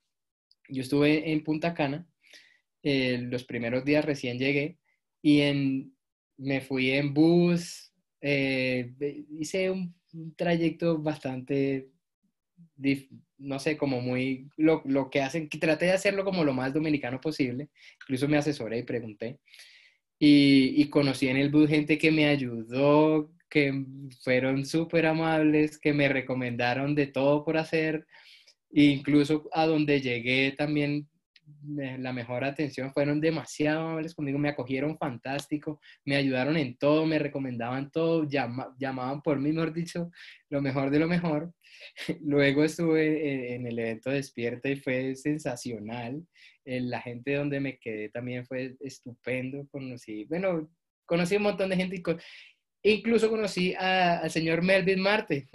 [0.70, 2.08] Yo estuve en Punta Cana
[2.84, 4.78] eh, los primeros días recién llegué
[5.22, 5.96] y en,
[6.38, 8.94] me fui en bus, eh,
[9.40, 9.96] hice un,
[10.36, 11.90] trayecto bastante,
[13.40, 17.20] no sé, como muy, lo, lo, que hacen, traté de hacerlo como lo más dominicano
[17.20, 17.70] posible,
[18.02, 19.40] incluso me asesoré y pregunté,
[20.20, 23.86] y, conocí en el bus gente que me ayudó, que
[24.24, 28.08] fueron súper amables, que me recomendaron de todo por hacer,
[28.72, 31.10] incluso a donde llegué también
[31.66, 37.20] la mejor atención, fueron demasiado amables conmigo, me acogieron fantástico, me ayudaron en todo, me
[37.20, 40.12] recomendaban todo, llamaban por mí, mejor dicho,
[40.50, 41.54] lo mejor de lo mejor.
[42.22, 46.26] Luego estuve en, el evento Despierta y fue sensacional.
[46.66, 49.68] La gente donde me quedé también fue estupendo.
[49.70, 50.70] Conocí, bueno,
[51.06, 52.02] conocí un montón de gente
[52.84, 55.48] incluso conocí al señor Melvin Marte,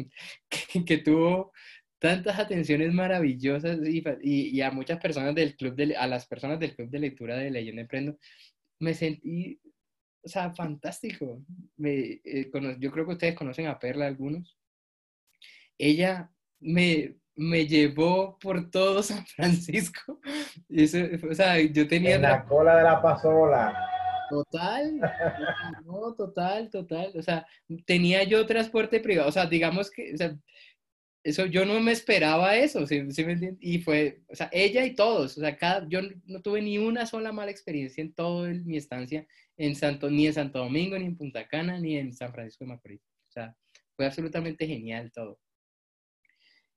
[0.87, 1.53] que tuvo
[1.99, 3.79] tantas atenciones maravillosas
[4.23, 7.51] y, a muchas personas del club, de, a las personas del club de lectura de
[7.51, 8.17] Leyenda Emprendo,
[8.79, 9.61] me sentí,
[10.23, 11.43] o sea, fantástico.
[11.77, 14.57] Me, eh, yo creo que ustedes conocen a Perla algunos.
[15.77, 16.31] Ella
[16.61, 20.21] me, me llevó por todo San Francisco.
[20.69, 22.17] Eso, o sea, yo tenía...
[22.17, 23.89] En la cola de la pasola.
[24.29, 25.01] Total,
[25.87, 27.13] no, total, total.
[27.15, 27.47] O sea,
[27.87, 29.29] tenía yo transporte privado.
[29.29, 30.37] O sea, digamos que, o sea,
[31.25, 35.37] eso yo no me esperaba eso, ¿sí, me Y fue, o sea, ella y todos,
[35.37, 39.27] o sea, cada, yo no tuve ni una sola mala experiencia en toda mi estancia
[39.57, 42.69] en Santo, ni en Santo Domingo, ni en Punta Cana, ni en San Francisco de
[42.71, 43.03] Macorís.
[43.29, 43.57] O sea,
[43.97, 45.41] fue absolutamente genial todo.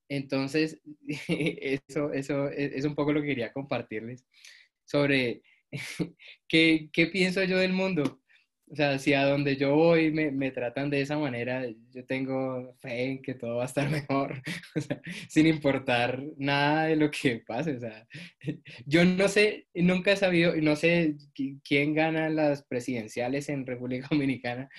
[0.09, 0.81] Entonces,
[1.27, 4.25] eso, eso es un poco lo que quería compartirles
[4.83, 5.43] sobre
[6.47, 8.20] qué, qué pienso yo del mundo.
[8.71, 12.73] O sea, si a donde yo voy me, me, tratan de esa manera, yo tengo
[12.79, 14.41] fe en que todo va a estar mejor,
[14.75, 17.75] o sea, sin importar nada de lo que pase.
[17.75, 18.07] O sea,
[18.85, 21.17] yo no sé, nunca he sabido, no sé
[21.65, 24.69] quién gana las presidenciales en República Dominicana,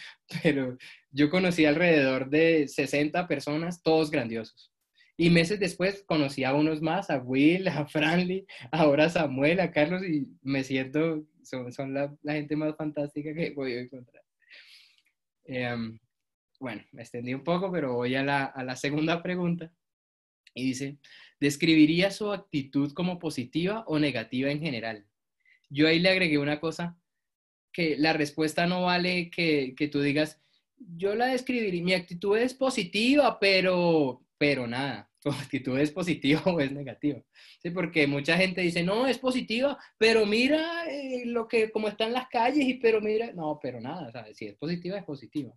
[0.42, 0.78] pero
[1.10, 4.72] yo conocí alrededor de 60 personas, todos grandiosos.
[5.18, 9.70] Y meses después conocí a unos más, a Will, a Franly, ahora a Samuel, a
[9.70, 14.22] Carlos, y me siento son, la, gente más fantástica que he podido encontrar.
[15.44, 15.98] Em,
[16.60, 19.72] bueno, me extendí un poco, pero voy a la, a la segunda pregunta.
[20.54, 20.98] Y dice,
[21.40, 25.06] ¿describiría su actitud como positiva o negativa en general?
[25.70, 26.98] Yo ahí le agregué una cosa,
[27.72, 30.38] que la respuesta no vale que, que tú digas,
[30.76, 36.60] yo la describiría, mi actitud es positiva, pero, pero nada tu actitud es positiva o
[36.60, 37.22] es negativa.
[37.60, 42.12] Sí, porque mucha gente dice, no, es positiva, pero mira eh, lo que, como están
[42.12, 45.54] las calles, y pero mira, no, pero nada, si es positiva, es positiva.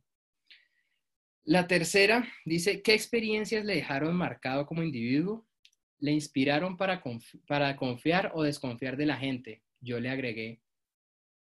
[1.44, 5.46] La tercera dice, ¿qué experiencias le dejaron marcado como individuo?
[6.00, 7.02] ¿Le inspiraron para
[7.78, 9.64] confiar o desconfiar de la gente?
[9.80, 10.62] Yo le agregué,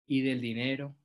[0.07, 0.97] y del dinero,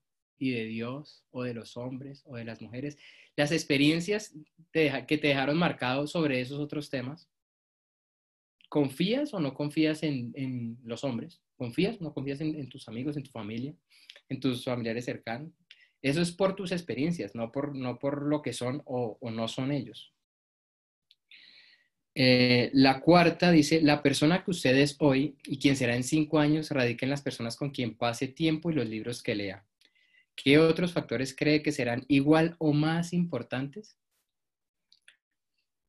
[0.42, 2.98] y de Dios, o de los hombres, o de las mujeres
[3.36, 4.34] las experiencias
[4.72, 7.30] que te dejaron marcado sobre esos otros temas.
[8.70, 11.42] ¿Confías o no confías en, los hombres?
[11.58, 13.76] ¿Confías o no confías en, tus amigos, en tu familia,
[14.30, 15.52] en tus familiares cercanos?
[16.02, 19.72] Eso es por tus experiencias, no por, no por lo que son o, no son
[19.72, 20.14] ellos.
[22.14, 26.40] Eh, la cuarta dice, la persona que usted es hoy y quien será en cinco
[26.40, 29.66] años radica en las personas con quien pase tiempo y los libros que lea.
[30.36, 33.98] ¿Qué otros factores cree que serán igual o más importantes?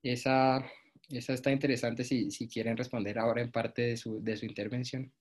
[0.03, 0.65] Esa,
[1.09, 5.13] esa está interesante si, quieren responder ahora en parte de su, intervención.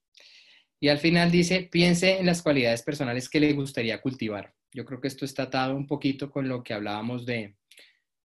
[0.79, 4.53] Y al final dice, piense en las cualidades personales que le gustaría cultivar.
[4.73, 7.55] Yo creo que esto está atado un poquito con lo que hablábamos de,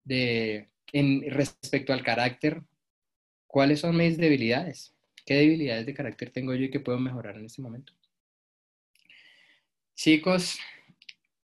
[0.03, 2.63] de en, respecto al carácter.
[3.47, 4.95] ¿Cuáles son mis debilidades?
[5.25, 7.93] ¿Qué debilidades de carácter tengo yo y que puedo mejorar en este momento?
[9.95, 10.59] Chicos,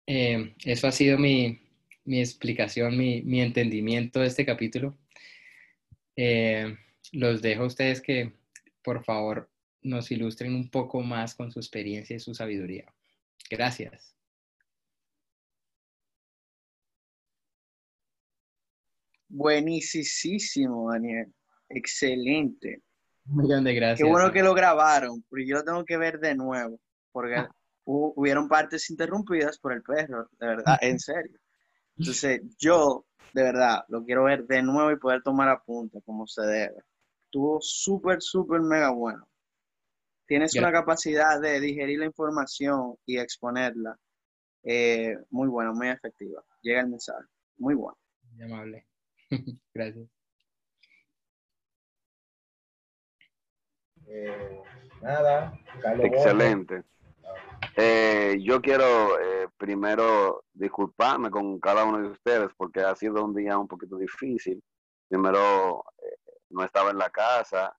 [0.06, 1.62] eh, eso ha sido mi,
[2.06, 4.98] explicación, mi, entendimiento de este capítulo.
[6.16, 6.78] Eh,
[7.12, 8.34] los dejo a ustedes que,
[8.84, 9.50] por favor,
[9.82, 12.86] nos ilustren un poco más con su experiencia y su sabiduría.
[13.50, 14.16] Gracias.
[19.28, 21.34] Buenísimo, Daniel.
[21.70, 22.82] Excelente.
[23.26, 24.06] Un millón de gracias.
[24.06, 26.80] Qué bueno que lo grabaron, porque yo lo tengo que ver de nuevo,
[27.12, 27.36] porque
[27.86, 31.40] hubieron partes interrumpidas por el perro, de verdad, en serio.
[31.98, 36.42] Entonces, yo, de verdad, lo quiero ver de nuevo y poder tomar apunte como se
[36.44, 36.84] debe.
[37.26, 39.28] Estuvo súper, súper mega bueno.
[40.26, 43.98] Tienes una capacidad de digerir la información y exponerla
[44.64, 46.44] eh, muy buena, muy efectiva.
[46.62, 47.26] Llega el mensaje.
[47.58, 47.98] Muy bueno.
[48.32, 48.88] Muy amable.
[49.74, 50.08] Gracias.
[54.08, 54.62] Eh,
[55.02, 55.54] nada,
[56.04, 56.84] Excelente.
[57.76, 63.34] Eh, yo quiero eh, primero disculparme con cada uno de ustedes porque ha sido un
[63.34, 64.64] día un poquito difícil.
[65.08, 66.18] Primero, eh,
[66.50, 67.76] no estaba en la casa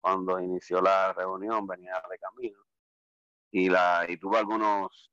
[0.00, 2.58] cuando inició la reunión, venía de camino
[3.50, 5.10] y, la, y tuve algunos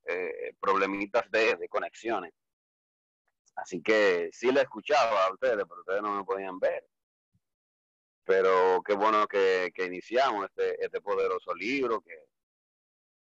[0.59, 2.33] problemitas de, conexiones.
[3.55, 6.87] Así que sí le escuchaba a ustedes, pero ustedes no me podían ver.
[8.23, 12.15] Pero qué bueno que, que iniciamos este, este poderoso libro, que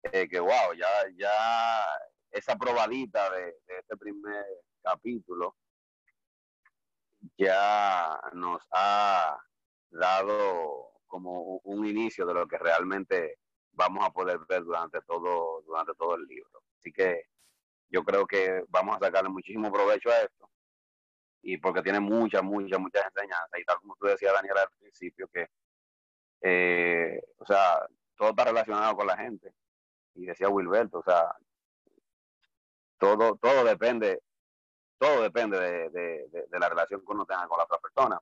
[0.03, 1.30] eh, que wow, ya, ya
[2.30, 4.44] esa probadita de, este primer
[4.82, 5.57] capítulo
[7.36, 9.38] ya nos ha
[9.90, 13.38] dado como un inicio de lo que realmente
[13.72, 16.62] vamos a poder ver durante todo, durante todo el libro.
[16.78, 17.24] Así que
[17.88, 20.51] yo creo que vamos a sacarle muchísimo provecho a esto.
[21.42, 23.59] Y porque tiene muchas, muchas, muchas enseñanzas.
[23.59, 25.49] Y tal como tú decías, Daniela, al principio, que,
[26.42, 27.86] eh, o sea,
[28.16, 29.55] todo está relacionado con la gente
[30.18, 31.30] y decía Wilberto, o sea,
[32.98, 34.20] todo, todo depende,
[34.98, 35.58] todo depende
[35.90, 38.20] de, la relación que uno tenga con la otra persona.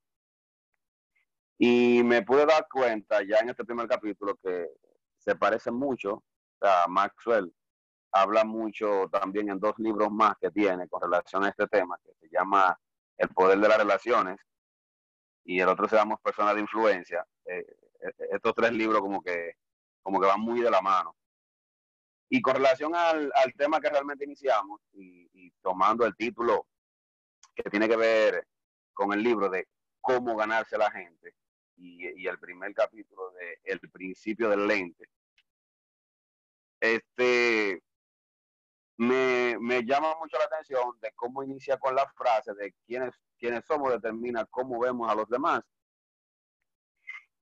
[1.58, 4.68] Y me pude dar cuenta ya en este primer capítulo que
[5.16, 6.22] se parece mucho,
[6.60, 7.50] o Maxwell
[8.12, 12.12] habla mucho también en dos libros más que tiene con relación a este tema, que
[12.20, 12.78] se llama
[13.16, 14.38] El poder de las relaciones
[15.44, 17.26] y el otro se llama Personas de influencia.
[17.46, 17.64] Eh,
[18.00, 19.54] eh, estos tres libros como que,
[20.02, 21.16] como que van muy de la mano.
[22.28, 26.66] Y con relación al, tema que realmente iniciamos y, tomando el título
[27.54, 28.46] que tiene que ver
[28.92, 29.68] con el libro de
[30.00, 31.34] cómo ganarse la gente
[31.76, 35.08] y, el primer capítulo de El principio del lente,
[36.80, 37.82] este,
[38.98, 43.64] me, me, llama mucho la atención de cómo inicia con la frase de quiénes, quiénes
[43.64, 45.62] somos determina cómo vemos a los demás.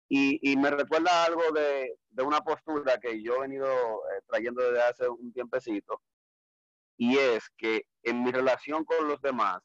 [0.09, 4.63] Y, y me recuerda algo de, de, una postura que yo he venido eh, trayendo
[4.63, 6.01] desde hace un tiempecito,
[6.97, 9.63] y es que en mi relación con los demás,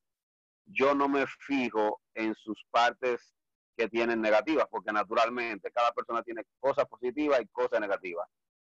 [0.66, 3.34] yo no me fijo en sus partes
[3.78, 8.28] que tienen negativas, porque naturalmente cada persona tiene cosas positivas y cosas negativas.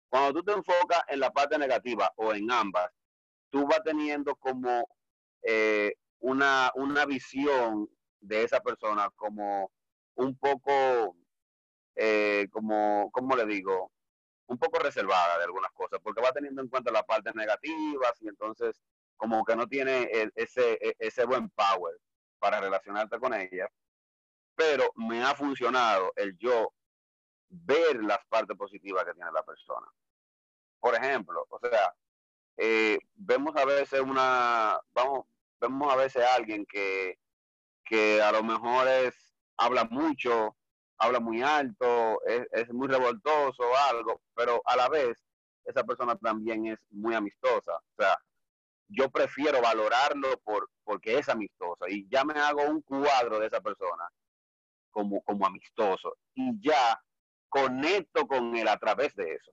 [0.09, 2.91] Cuando tú te enfocas en la parte negativa o en ambas,
[3.49, 4.87] tú vas teniendo como
[5.43, 7.89] eh, una, una visión
[8.19, 9.71] de esa persona como
[10.15, 11.15] un poco,
[11.95, 13.91] eh, como, ¿cómo le digo?
[14.47, 18.27] Un poco reservada de algunas cosas, porque va teniendo en cuenta las partes negativas y
[18.27, 18.81] entonces
[19.17, 21.95] como que no tiene e, ese, e, ese buen power
[22.39, 23.69] para relacionarte con ella
[24.61, 26.71] pero me ha funcionado el yo
[27.49, 29.87] ver las partes positivas que tiene la persona.
[30.79, 31.93] Por ejemplo, o sea,
[32.57, 35.25] eh, vemos a veces una, vamos,
[35.59, 37.17] vemos a veces a alguien que,
[37.83, 39.15] que a lo mejor es,
[39.57, 40.55] habla mucho,
[41.01, 45.17] habla muy alto, es, es muy revoltoso algo, pero a la vez
[45.65, 47.75] esa persona también es muy amistosa.
[47.75, 48.17] O sea,
[48.87, 53.61] yo prefiero valorarlo por, porque es amistosa y ya me hago un cuadro de esa
[53.61, 54.07] persona
[54.91, 57.01] como, como amistoso y ya
[57.49, 59.51] conecto con él a través de eso.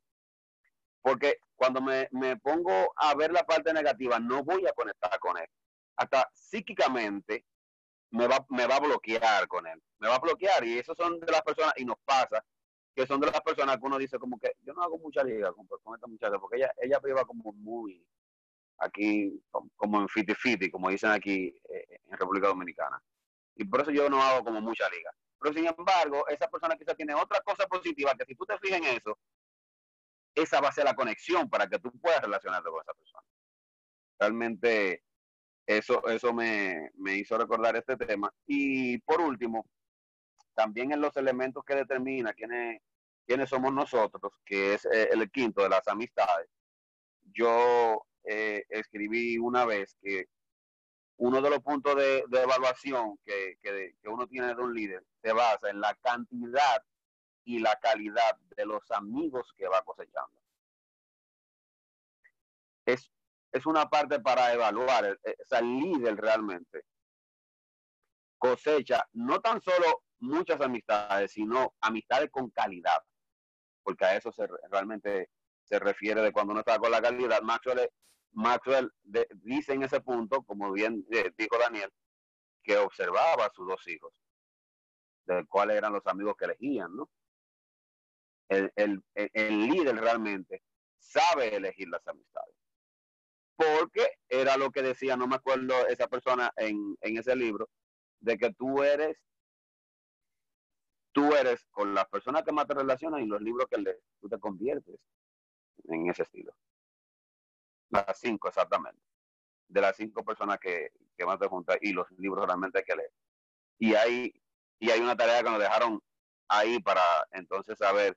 [1.01, 5.39] Porque cuando me, me pongo a ver la parte negativa, no voy a conectar con
[5.39, 5.49] él.
[5.97, 7.47] Hasta psíquicamente
[8.11, 9.83] me va, me va a bloquear con él.
[9.99, 10.65] Me va a bloquear.
[10.65, 12.45] Y eso son de las personas, y nos pasa,
[12.95, 15.53] que son de las personas que uno dice como que yo no hago mucha liga
[15.53, 18.05] con, esta muchacha, porque ella, ella como muy
[18.79, 19.41] aquí,
[19.77, 23.03] como en fiti fiti, como dicen aquí eh, en República Dominicana.
[23.57, 25.13] Y por eso yo no hago como mucha liga.
[25.41, 28.79] Pero sin embargo, esa persona quizá tiene otra cosa positiva que si tú te fijas
[28.79, 29.19] en eso,
[30.35, 33.23] esa va a ser la conexión para que tú puedas relacionarte con esa persona.
[34.19, 35.05] Realmente
[35.69, 38.33] eso, eso me, me hizo recordar este tema.
[38.47, 39.67] Y por último,
[40.55, 42.81] también en los elementos que determina quiénes,
[43.27, 46.49] quiénes somos nosotros, que es eh, el quinto de las amistades.
[47.35, 50.25] Yo eh, escribí una vez que
[51.19, 53.59] uno de los puntos de, evaluación que,
[54.05, 56.83] uno tiene de un líder se basa en la cantidad
[57.45, 60.41] y la calidad de los amigos que va cosechando.
[62.87, 63.11] Es,
[63.59, 66.85] es una parte para evaluar, eh, eh, o el líder realmente
[68.39, 73.03] cosecha no tan solo muchas amistades, sino amistades con calidad,
[73.83, 75.31] porque a eso se, realmente
[75.65, 77.43] se refiere de cuando uno está con la calidad.
[77.43, 77.91] Maxwell
[78.33, 81.91] Maxwell dice en ese punto, como bien eh, dijo Daniel,
[82.63, 84.13] que observaba a sus dos hijos,
[85.27, 87.09] de cuáles eran los amigos que elegían, ¿no?
[88.49, 90.63] El, el, el, líder realmente
[90.99, 92.55] sabe elegir las amistades.
[93.59, 97.69] Porque era lo que decía, no me acuerdo esa persona en, en ese libro,
[98.21, 99.19] de que tú eres,
[101.11, 104.29] tú eres con las personas que más te relacionan y los libros que lees, tú
[104.29, 105.01] te conviertes
[105.89, 106.55] en ese estilo.
[107.91, 109.03] Las cinco, exactamente.
[109.67, 113.13] De las cinco personas que, que más te juntas y los libros realmente que leer.
[113.81, 114.33] Y hay,
[114.79, 116.01] y hay una tarea que nos dejaron
[116.47, 117.03] ahí para
[117.33, 118.17] entonces saber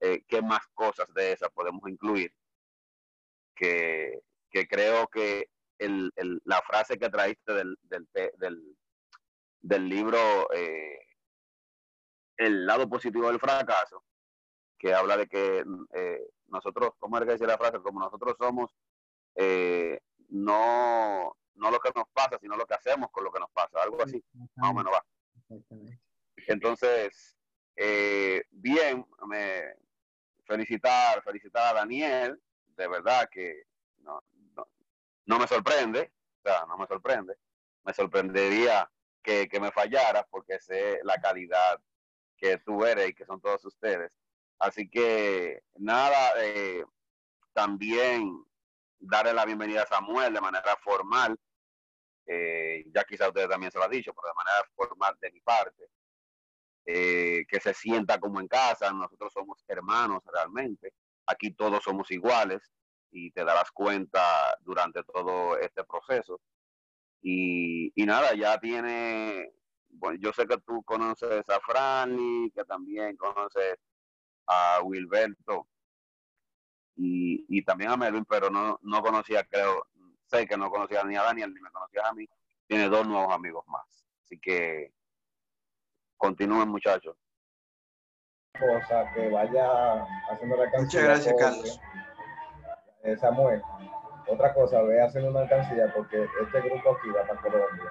[0.00, 2.34] eh, qué más cosas de esas podemos incluir.
[3.54, 5.48] Que, que creo que
[5.78, 8.76] el, el, la frase que traíste del, del, del,
[9.60, 10.98] del libro eh,
[12.36, 14.04] El lado positivo del fracaso,
[14.78, 17.80] que habla de que eh, nosotros, ¿cómo es que dice la frase?
[17.80, 18.74] Como nosotros somos,
[19.36, 23.50] eh, no, no lo que nos pasa, sino lo que hacemos con lo que nos
[23.52, 24.22] pasa, algo así,
[24.56, 25.04] más o menos va.
[26.46, 27.36] Entonces,
[27.76, 29.74] eh, bien, me
[30.46, 32.40] felicitar, felicitar a Daniel,
[32.76, 33.64] de verdad que
[35.30, 36.12] no, me sorprende,
[36.42, 37.36] o sea, no me sorprende,
[37.84, 38.90] me sorprendería
[39.22, 41.80] que, que me fallara porque sé la calidad
[42.36, 44.18] que tú eres y que son todos ustedes.
[44.58, 46.84] Así que nada, eh,
[47.52, 48.44] también
[48.98, 51.38] darle la bienvenida a Samuel de manera formal.
[52.26, 55.40] Eh, ya quizá ustedes también se lo han dicho, pero de manera formal de mi
[55.40, 55.84] parte.
[56.84, 60.94] Eh, que se sienta como en casa, nosotros somos hermanos realmente,
[61.26, 62.72] aquí todos somos iguales
[63.10, 66.40] y te darás cuenta durante todo este proceso.
[67.22, 69.52] Y, y nada, ya tiene,
[69.88, 73.76] bueno, yo sé que tú conoces a Franny, que también conoces
[74.46, 75.68] a Wilberto
[76.96, 79.86] y, y también a Melvin, pero no, no conocía, creo,
[80.26, 82.26] sé que no conocía ni a Daniel ni me conocía a mí.
[82.66, 84.06] Tiene dos nuevos amigos más.
[84.24, 84.92] Así que
[86.16, 87.16] continúen, muchachos.
[88.58, 90.84] Cosa que vaya haciendo la canción.
[90.84, 91.80] Muchas gracias, Carlos.
[93.18, 93.62] Samuel.
[94.28, 97.90] Otra cosa, ve haciendo una alcancía porque este grupo aquí va para Colombia.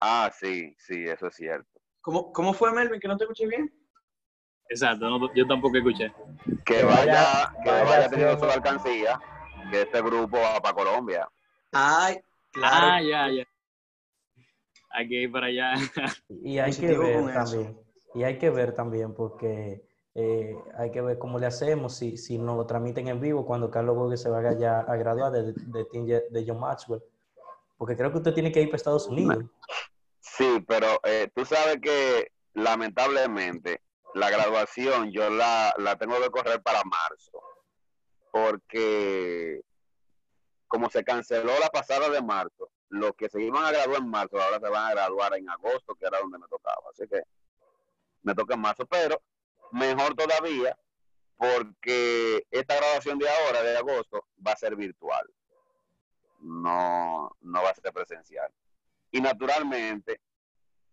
[0.00, 1.80] Ah, sí, sí, eso es cierto.
[2.02, 3.00] ¿Cómo, ¿Cómo fue, Melvin?
[3.00, 3.72] Que no te escuché bien.
[4.68, 6.12] Exacto, no- yo tampoco escuché.
[6.64, 9.20] Que Que vaya, vaya- que vaya vaya teniendo su alcancía,
[9.70, 11.28] que este grupo va para Colombia.
[11.72, 12.20] Ay,
[12.52, 12.86] claro.
[12.92, 13.44] Ah, ya, ya.
[14.90, 15.74] Hay que ir para allá.
[16.28, 17.32] Y hay que ver eso.
[17.32, 17.80] también,
[18.14, 19.82] y hay que ver también porque
[20.14, 23.70] eh, hay que ver cómo le hacemos si, si nos lo transmiten en vivo cuando
[23.70, 27.02] Carlos Bogue se vaya ya a graduar de, de, de John Maxwell.
[27.76, 29.44] Porque creo que usted tiene que ir para Estados Unidos.
[30.20, 33.82] Sí, pero eh, tú sabes que lamentablemente
[34.14, 37.42] la graduación yo la, la tengo que correr para marzo,
[38.30, 39.60] porque
[40.68, 44.40] como se canceló la pasada de marzo, los que se iban a graduar en marzo
[44.40, 46.82] ahora se van a graduar en agosto, que era donde me tocaba.
[46.92, 47.22] Así que
[48.22, 49.20] me toca en marzo, pero
[49.72, 50.76] mejor todavía
[51.36, 55.28] porque esta graduación de ahora, de agosto, va a ser virtual.
[56.40, 58.50] No, no va a ser presencial.
[59.10, 60.20] Y naturalmente,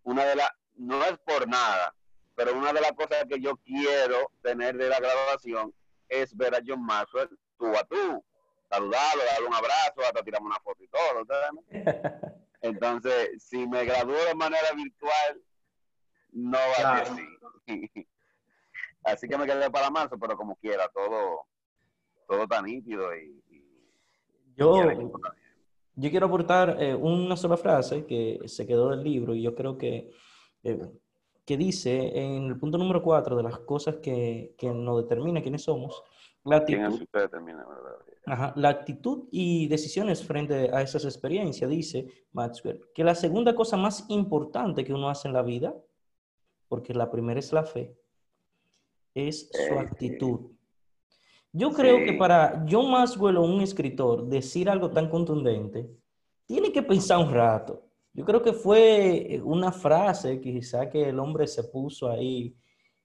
[0.04, 1.96] una de las, no es por nada,
[2.36, 5.74] pero una de las cosas que yo quiero tener de la graduación
[6.10, 8.24] es ver a John Maxwell tú a tú,
[8.70, 11.26] saludarlo, darle un abrazo, hasta tirarme una foto y todo.
[11.26, 11.62] ¿sabes?
[12.62, 15.42] Entonces, si me gradúo de manera virtual,
[16.32, 18.08] no va a ser así.
[19.04, 21.48] Así que me quedé para marzo, pero como quiera, todo,
[22.28, 23.66] todo está nítido y, y-
[24.56, 24.84] Yo,
[25.96, 29.78] yo quiero aportar eh, una sola frase que se quedó del libro y yo creo
[29.78, 30.12] que,
[30.64, 30.80] eh,
[31.46, 35.64] que dice en el punto número cuatro de las cosas que, que nos determina quiénes
[35.64, 36.04] somos,
[36.44, 37.96] la ¿Quién es actitud, usted termina, verdad?
[38.26, 43.78] Ajá, La actitud y decisiones frente a esas experiencias, dice Maxwell, que la segunda cosa
[43.78, 45.76] más importante que uno hace en la vida,
[46.68, 47.96] porque la primera es la fe,
[49.14, 50.40] es su Eh, actitud.
[51.54, 55.90] Yo creo que para John Maxwell o un escritor decir algo tan contundente,
[56.46, 57.84] tiene que pensar un rato.
[58.14, 62.56] Yo creo que fue eh, una frase quizá que el hombre se puso ahí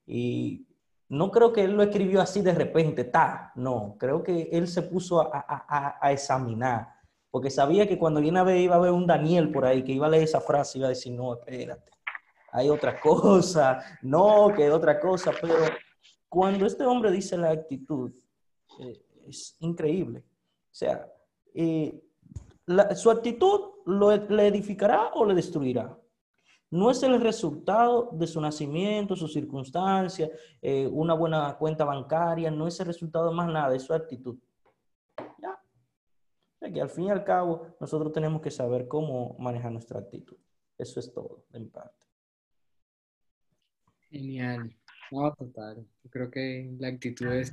[0.07, 0.65] y
[1.09, 4.83] no creo que él lo escribió así de repente, ta, no, creo que él se
[4.83, 6.89] puso a, a- a- a examinar,
[7.31, 9.93] porque sabía que cuando viene a ver iba a haber un Daniel por ahí que
[9.93, 11.93] iba a leer esa frase y iba a decir, no, espérate,
[12.53, 15.55] hay otra cosa, no, que otra cosa, pero
[16.37, 18.13] cuando este hombre dice la actitud,
[18.81, 20.19] eh, es increíble.
[20.19, 21.11] O sea,
[21.55, 21.99] eh,
[22.95, 25.99] su actitud lo, le edificará o le destruirá.
[26.71, 30.29] No es el resultado de su nacimiento, sus circunstancias,
[30.61, 34.37] eh, una buena cuenta bancaria, no es el resultado más nada, es su actitud.
[35.41, 35.53] Ya.
[35.53, 40.01] O sea que al fin y al cabo nosotros tenemos que saber cómo manejar nuestra
[40.01, 40.37] actitud.
[40.77, 42.07] Eso es todo de mi parte.
[44.11, 44.77] Genial.
[45.13, 45.87] No, total.
[46.05, 47.53] Yo creo que la actitud es-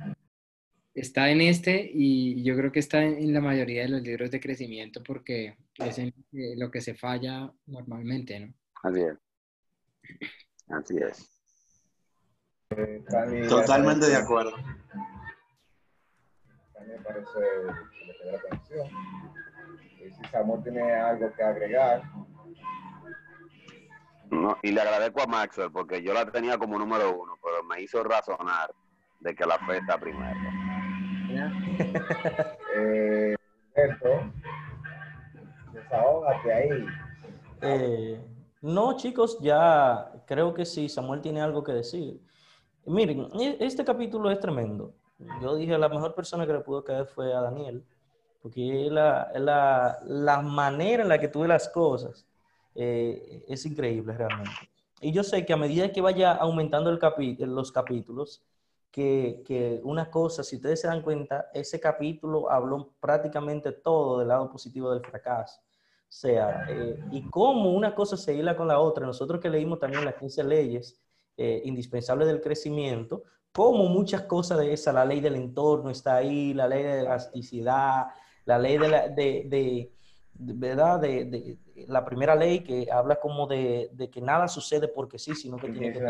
[0.94, 4.40] está en este y yo creo que está en, la mayoría de los libros de
[4.40, 6.14] crecimiento porque es en
[6.56, 8.54] lo que se falla normalmente, ¿no?
[8.82, 9.18] Así es.
[10.68, 11.30] Así es.
[13.48, 14.52] Totalmente de acuerdo.
[16.72, 17.38] Cani parece
[17.90, 18.38] que le la.
[20.06, 22.02] Y si Samuel tiene algo que agregar,
[24.30, 27.80] No, y le agradezco a Maxwell porque yo la tenía como número uno, pero me
[27.82, 28.74] hizo razonar
[29.20, 30.38] de que la fe está primero.
[32.76, 33.34] eh,
[33.76, 34.08] Humberto,
[35.72, 36.86] desahógate ahí.
[37.62, 38.20] Eh,
[38.60, 42.20] no, chicos, ya creo que sí, Samuel tiene algo que decir.
[42.86, 44.94] Miren, e- este capítulo es tremendo.
[45.40, 47.84] Yo dije, la mejor persona que le pudo caer fue a Daniel,
[48.42, 52.26] porque la, la, la manera en la que tuve las cosas
[52.74, 54.50] eh, es increíble realmente.
[55.00, 58.42] Y yo sé que a medida que vaya aumentando el capi- los capítulos,
[58.90, 64.28] que, que una cosa, si ustedes se dan cuenta, ese capítulo habló prácticamente todo del
[64.28, 65.60] lado positivo del fracaso.
[65.60, 69.04] O sea, eh, y cómo una cosa se hila con la otra.
[69.04, 71.00] Nosotros que leímos también las 15 leyes
[71.36, 76.54] eh, indispensables del crecimiento, cómo muchas cosas de esa, la ley del entorno está ahí,
[76.54, 78.06] la ley de elasticidad,
[78.44, 79.92] la ley de, la, de, de-
[80.34, 81.00] de- ¿verdad?
[81.00, 85.56] De la primera ley que habla como de, de que nada sucede porque sí, sino
[85.56, 86.00] que tiene que.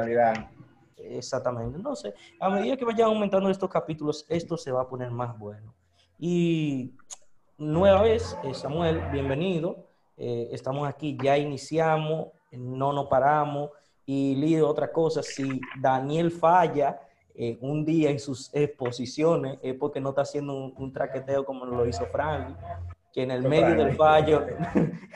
[0.96, 1.76] Exactamente.
[1.76, 5.74] Entonces, a medida que vayan aumentando estos capítulos, esto se va a poner más bueno.
[6.18, 6.92] Y
[7.58, 9.88] nueva vez, eh, Samuel, bienvenido.
[10.16, 13.70] Eh, estamos aquí, ya iniciamos, no nos paramos.
[14.06, 17.00] Y Lidio, otra cosa, si Daniel falla
[17.34, 21.64] eh, un día en sus exposiciones, es porque no está haciendo un, un traqueteo como
[21.64, 22.56] lo hizo Frank,
[23.14, 24.44] que en el medio del fallo,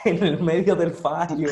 [0.04, 1.48] en el medio del fallo,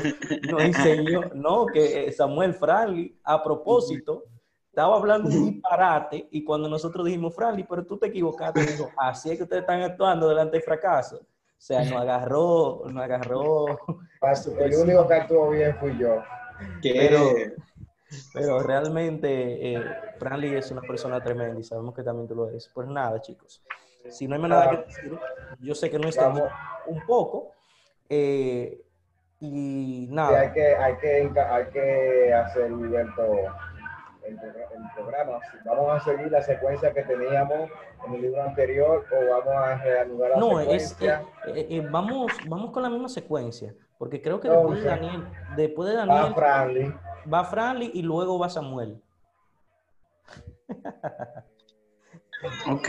[0.49, 4.25] nos enseñó, no, que eh, Samuel Franklin, a propósito,
[4.69, 9.31] estaba hablando un disparate y cuando nosotros dijimos, Franly, pero tú te equivocaste, dijo, así
[9.31, 11.17] es que ustedes están actuando delante del fracaso.
[11.17, 13.67] O sea, nos agarró, nos agarró.
[14.59, 16.23] El único que actuó bien fui yo.
[16.83, 17.31] Pero,
[18.35, 19.83] pero realmente eh,
[20.19, 22.71] Franly es una persona tremenda y sabemos que también tú lo eres.
[22.75, 23.65] Pues nada, chicos.
[24.11, 25.19] Si no hay más nada que decir,
[25.61, 26.43] yo sé que no estamos
[26.87, 27.53] un poco.
[28.09, 28.83] Eh,
[29.41, 30.41] y nada.
[30.41, 33.09] hay, que, hay, que, hay que hacer, el, el,
[34.95, 35.39] programa.
[35.65, 37.71] Vamos a seguir la secuencia que teníamos
[38.07, 41.23] en el libro anterior o vamos a reanudar la no, secuencia.
[41.47, 45.29] Es, eh, eh, vamos, vamos con la misma secuencia, porque creo que después, de Daniel,
[45.57, 46.95] después de Daniel va Franly.
[47.33, 49.03] va Franly y luego va Samuel.
[52.71, 52.89] ok.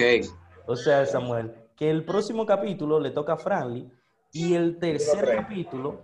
[0.67, 3.89] O sea, Samuel, que el próximo capítulo le toca a Franly
[4.31, 6.01] y el tercer capítulo,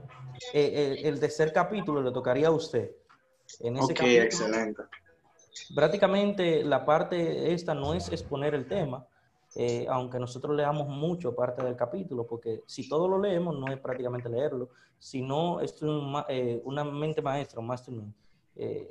[0.54, 2.92] eh, eh, el tercer capítulo le tocaría a usted.
[3.60, 4.84] En ese ok, capítulo, excelente.
[5.76, 9.06] Prácticamente la parte esta no es exponer el tema,
[9.56, 13.80] eh, aunque nosotros leamos mucho parte del capítulo, porque si todo lo leemos no es
[13.80, 18.14] prácticamente leerlo, sino es un, eh, una mente maestra, un mastermind.
[18.56, 18.88] Eh,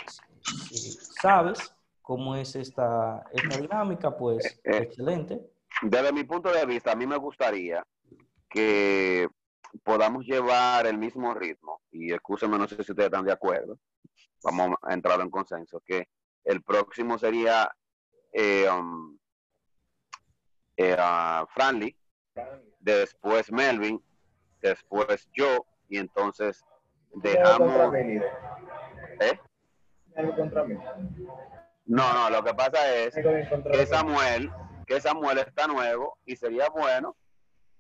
[0.71, 5.41] si sabes cómo es esta, esta dinámica, pues excelente.
[5.81, 7.85] Desde mi punto de vista, a mí me gustaría
[8.49, 9.29] que
[9.83, 13.79] podamos llevar el mismo ritmo, y escúcheme, no sé si ustedes están de acuerdo,
[14.45, 16.09] vamos a entrar en consenso, que
[16.45, 17.71] el próximo sería
[18.33, 19.17] eh, um,
[20.77, 21.97] eh, uh, Franly,
[22.79, 24.03] después Melvin,
[24.61, 26.63] después yo, y entonces
[27.15, 27.95] dejamos...
[27.95, 29.39] ¿Eh?
[31.87, 34.51] No, no, lo que pasa es que Samuel,
[34.93, 37.17] que Samuel está nuevo y sería bueno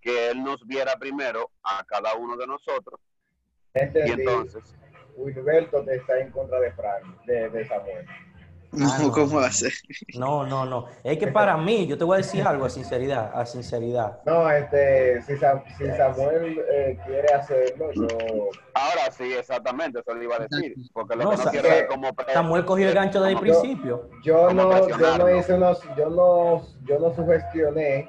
[0.00, 3.00] que él nos viera primero a cada uno de nosotros.
[3.74, 4.74] y entonces...
[5.14, 8.06] Wilberto está en contra de, Fran, de, de Samuel.
[8.80, 9.72] Ah, no, ¿cómo va a ser?
[10.16, 10.86] No, no, no.
[11.04, 14.20] Es que para mí, yo te voy a decir algo a sinceridad, a sinceridad.
[14.24, 18.06] No, este, si, Samuel eh, quiere hacerlo, yo...
[18.74, 20.74] Ahora sí, exactamente, eso le iba a decir.
[20.92, 22.08] Porque lo que no quiero es como...
[22.32, 24.08] Samuel cogió el gancho desde el principio.
[24.24, 28.08] Yo no, yo no hice unos, yo no, yo no sugestioné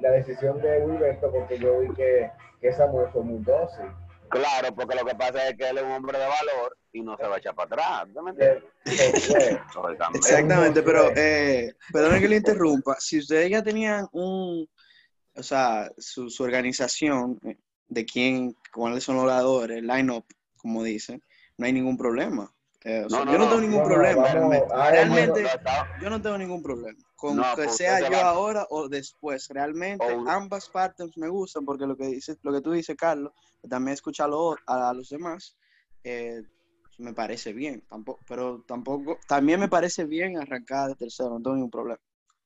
[0.00, 2.30] la decisión de Wilberto porque yo vi que,
[2.60, 3.86] que Samuel fue muy dócil.
[4.28, 7.16] Claro, porque lo que pasa es que él es un hombre de valor y no
[7.16, 8.08] se va a echar para atrás.
[10.14, 12.96] Exactamente, pero eh, perdón que le interrumpa.
[12.98, 14.68] Si ustedes ya tenían un,
[15.34, 20.26] o sea, su, su organización eh, de quién, cuáles son los oradores, line-up,
[20.56, 21.22] como dicen,
[21.56, 22.52] no hay ningún problema.
[22.84, 24.28] Eh, yo no, tengo ningún problema.
[24.90, 25.44] realmente,
[26.00, 27.07] yo no tengo ningún problema.
[27.18, 29.48] Con que pues, sea yo ahora o después.
[29.48, 33.32] Realmente, ambas partes me gustan porque lo que dice, lo que tú dices, Carlos,
[33.68, 35.56] también escucharlo a, los demás,
[36.04, 36.40] eh,
[36.98, 37.82] me parece bien.
[37.88, 42.00] Tampoco, pero tampoco, también me parece bien arrancar de tercero, no tengo ningún problema.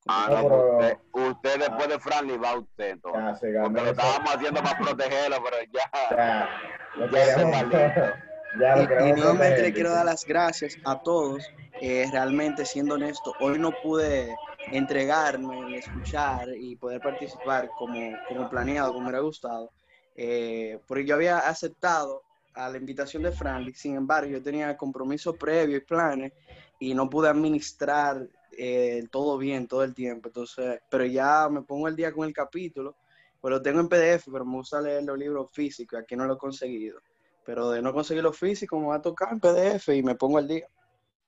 [0.09, 3.61] Ah, no, usted, usted, después de Franly va usted entonces.
[3.63, 6.49] porque lo estábamos haciendo para protegerlo, pero ya.
[8.59, 11.47] Ya, ya y, nuevamente le quiero dar las gracias a todos.
[11.81, 14.35] Eh, realmente, siendo honesto, hoy no pude
[14.71, 19.71] entregarme escuchar y poder participar como, como planeado, como me hubiera gustado,
[20.15, 22.23] eh, porque yo había aceptado
[22.55, 26.33] a la invitación de Franly, sin embargo, yo tenía compromisos previos y planes
[26.79, 28.27] y no pude administrar
[28.57, 30.29] eh, todo bien todo el tiempo.
[30.29, 32.97] Entonces, pero ya me pongo el día con el capítulo,
[33.41, 36.35] pues lo tengo en PDF, pero me gusta leer los libros físicos, aquí no lo
[36.35, 37.01] he conseguido
[37.45, 40.39] pero de no conseguir lo físico me va a tocar en PDF y me pongo
[40.39, 40.67] al día.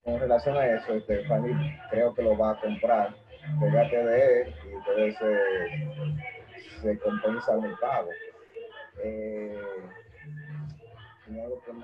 [0.05, 1.53] En relación a eso, este, Fanny
[1.91, 3.17] creo que lo va a comprar,
[3.61, 8.11] pégate de él y entonces se, se compensa el pago.
[9.03, 9.59] Eh,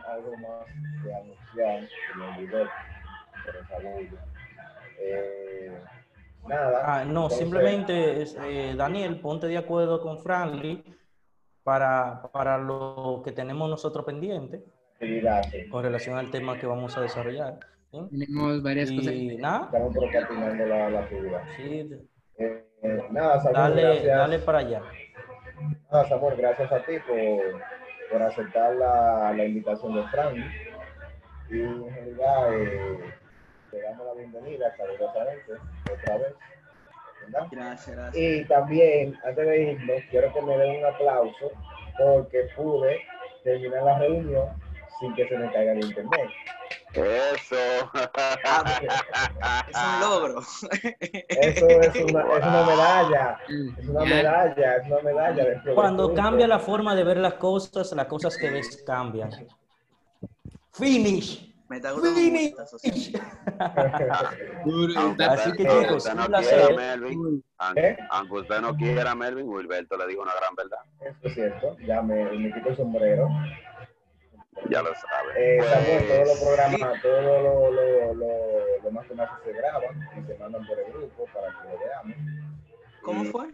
[0.06, 0.66] algo, más
[1.02, 2.68] que anunciar, que me olvidó,
[3.44, 3.58] pero.
[4.98, 5.80] Eh,
[6.46, 6.82] nada.
[6.84, 10.84] Ah, no, simplemente, eh, Daniel, ponte de acuerdo con Franly
[11.62, 14.64] para, para lo que tenemos nosotros pendiente
[15.70, 17.58] con relación al tema que vamos a desarrollar.
[17.90, 19.14] Tenemos varias cosas.
[19.14, 19.64] Nada.
[19.64, 21.42] Estamos procrastinando la, la actividad.
[21.56, 21.90] Sí.
[22.38, 24.16] Eh, eh, nada, Samuel, dale, gracias.
[24.16, 24.82] dale para allá.
[25.90, 27.60] Nada, Samuel, gracias a ti por,
[28.10, 30.36] por aceptar la, la, invitación de Frank.
[31.50, 32.98] Y en realidad eh,
[33.72, 35.52] te damos la bienvenida calurosamente
[35.92, 36.34] otra vez.
[37.50, 38.16] Gracias, gracias.
[38.16, 41.52] Y también, antes de irnos, quiero que me den un aplauso
[41.98, 43.00] porque pude
[43.42, 44.48] terminar la reunión
[45.00, 46.30] sin que se me caiga el internet.
[46.92, 47.56] Eso.
[49.68, 50.40] es un logro.
[50.40, 53.38] Eso es una, es una medalla.
[53.48, 55.62] Es una medalla, es una medalla.
[55.74, 59.30] Cuando cambia la forma de ver las cosas, las cosas que ves cambian.
[60.72, 61.48] Finish.
[61.68, 62.54] Me está Finish.
[62.60, 63.10] Así
[64.64, 66.66] usted- que, chicos, un no placer.
[66.66, 67.96] quiera, Melvin, aunque, ¿Eh?
[68.10, 70.78] aunque usted no quiera, Melvin, Wilberto le dijo una gran verdad.
[71.00, 71.76] Eso es cierto.
[71.86, 73.28] Ya me, me quito el sombrero.
[74.68, 75.32] Ya lo sabe.
[75.58, 79.52] Eh, Samuel, todos los Pues, programas, todo lo, lo, lo, lo más que más se
[79.52, 82.16] graban y se mandan por el grupo para que lo veamos.
[83.02, 83.50] ¿Cómo Y fue?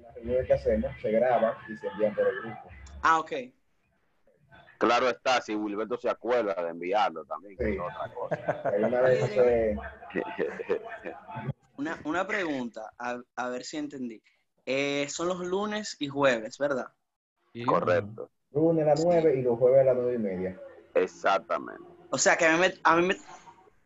[0.00, 2.68] Las reuniones que hacemos se graban y se envían por el grupo.
[3.02, 3.32] Ah, ok.
[4.78, 7.74] claro está, si Wilberto se acuerda de enviarlo también, que Sí.
[7.74, 8.62] es otra cosa.
[8.78, 9.20] Una vez
[11.78, 14.22] Una, una pregunta, a, a ver si entendí.
[14.64, 16.86] Eh, son los lunes y jueves, ¿verdad?
[17.52, 17.64] Sí.
[17.64, 20.60] Correcto, lunes a las 9 y los jueves a las 9 y media.
[20.94, 21.82] exactamente.
[22.10, 23.16] O sea que a mí me, a mí me,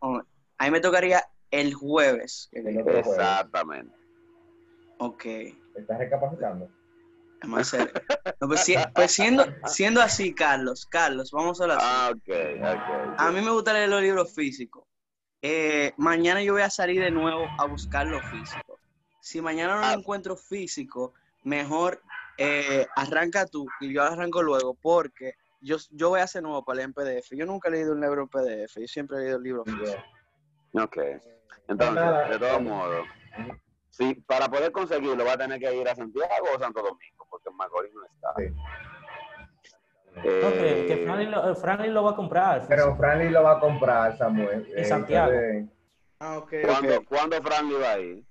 [0.00, 0.20] oh,
[0.58, 2.48] a mí me tocaría el jueves.
[2.52, 3.06] El otro jueves.
[3.08, 3.94] Exactamente.
[4.98, 5.24] Ok.
[5.74, 6.68] ¿Estás recapacitando?
[7.42, 7.92] Vamos a hacer.
[8.40, 11.78] No, pues, si- pues siendo, siendo así, Carlos, Carlos, vamos a hablar.
[11.80, 13.14] Ah, ok, ok.
[13.18, 14.84] A mí me gusta leer los libros físicos.
[15.42, 18.78] Eh, mañana yo voy a salir de nuevo a buscar lo físico.
[19.22, 19.92] Si mañana no Ah.
[19.94, 21.14] lo encuentro físico,
[21.44, 22.02] mejor
[22.42, 26.82] eh, arranca tú y yo arranco luego, porque yo, yo voy a hacer nuevo para
[26.82, 27.30] el PDF.
[27.32, 30.02] Yo nunca he leído un libro en PDF, yo siempre he leído libros físicos.
[30.74, 30.96] Ok.
[31.68, 33.06] Entonces, de todos modos,
[33.90, 37.50] sí, para poder conseguirlo va a tener que ir a Santiago o Santo Domingo, porque
[37.50, 38.32] en Macorís no está.
[38.38, 38.44] Sí.
[40.24, 42.64] Eh, No, que, que Franklin, lo, Franklin lo va a comprar.
[42.68, 44.66] Pero Franklin lo va a comprar, Samuel.
[44.74, 45.32] En Santiago.
[45.32, 45.76] entonces,
[46.22, 48.24] Ah, ok, ¿Cuándo, ¿Cuándo Frank iba a ir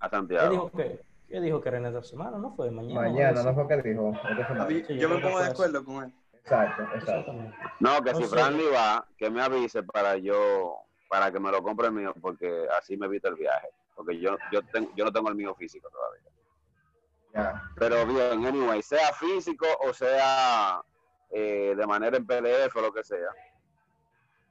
[0.00, 0.50] a ¿Qué Santiago?
[0.50, 1.00] dijo que,
[1.30, 2.38] ¿Qué dijo que era en esta semana?
[2.38, 2.72] ¿No fue?
[2.72, 3.00] Mañana.
[3.02, 4.12] mañana, ¿no fue que dijo?
[4.28, 4.66] Esta semana.
[4.68, 6.12] Sí, Sí, yo yo me pongo de acuerdo con él.
[6.34, 6.96] Exacto, exacto.
[6.98, 7.56] Exactamente.
[7.78, 8.30] No, que No si sé.
[8.30, 10.74] Franklin va, que me avise para yo,
[11.08, 13.68] para que me lo compre el mío, porque así me evita el viaje.
[13.94, 17.62] Porque yo, yo, tengo, yo no tengo el mío físico todavía.
[17.76, 20.82] Pero bien, anyway, sea físico o sea
[21.30, 23.30] eh, de manera en PDF o lo que sea.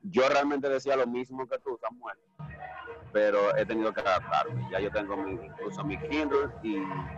[0.03, 2.17] Yo realmente decía lo mismo que tú, Samuel,
[3.11, 4.65] pero he tenido que adaptarme.
[4.67, 7.09] Ya yo tengo mi, incluso mi Kindle y,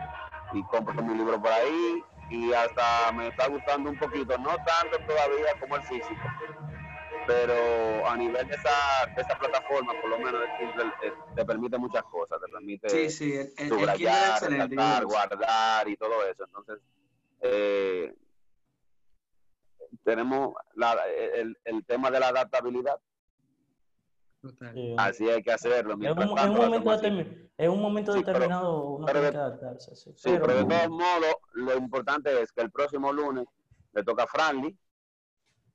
[0.52, 5.00] y compro mi libro por ahí y hasta me está gustando un poquito, no tanto
[5.06, 6.34] todavía como el físico,
[7.26, 8.70] pero a nivel de esa,
[9.14, 12.90] de esa plataforma, por lo menos el Kindle eh, te permite muchas cosas, te permite
[13.68, 13.90] Sí, el, el, el
[14.70, 16.46] subrayar, yo- guardar y todo eso.
[16.46, 16.80] Entonces,
[17.42, 18.14] eh,
[20.04, 20.98] tenemos la-
[21.36, 23.00] el, el tema de la adaptabilidad,
[24.42, 24.74] Total.
[24.74, 24.96] Sí.
[24.98, 25.94] así hay que hacerlo.
[25.94, 27.80] En Mientras un, en un momento, determin- un
[28.14, 29.96] Sí, determinado uno pero tiene de- que adaptarse.
[29.96, 33.46] Sí, Sí, pero, pero de todos modos, lo importante es que el próximo lunes
[33.94, 34.76] le toca a Franly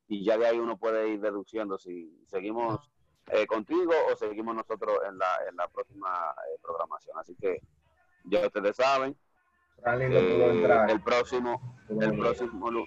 [0.09, 2.91] y ya de ahí uno puede ir deduciendo si seguimos
[3.29, 6.09] eh, contigo o seguimos nosotros en la, en la próxima
[6.49, 7.19] eh, programación.
[7.19, 7.61] Así que
[8.25, 9.17] ya ustedes saben,
[9.81, 10.91] Franklin no pudo eh, entrar.
[10.91, 12.87] el próximo El próximo, lu-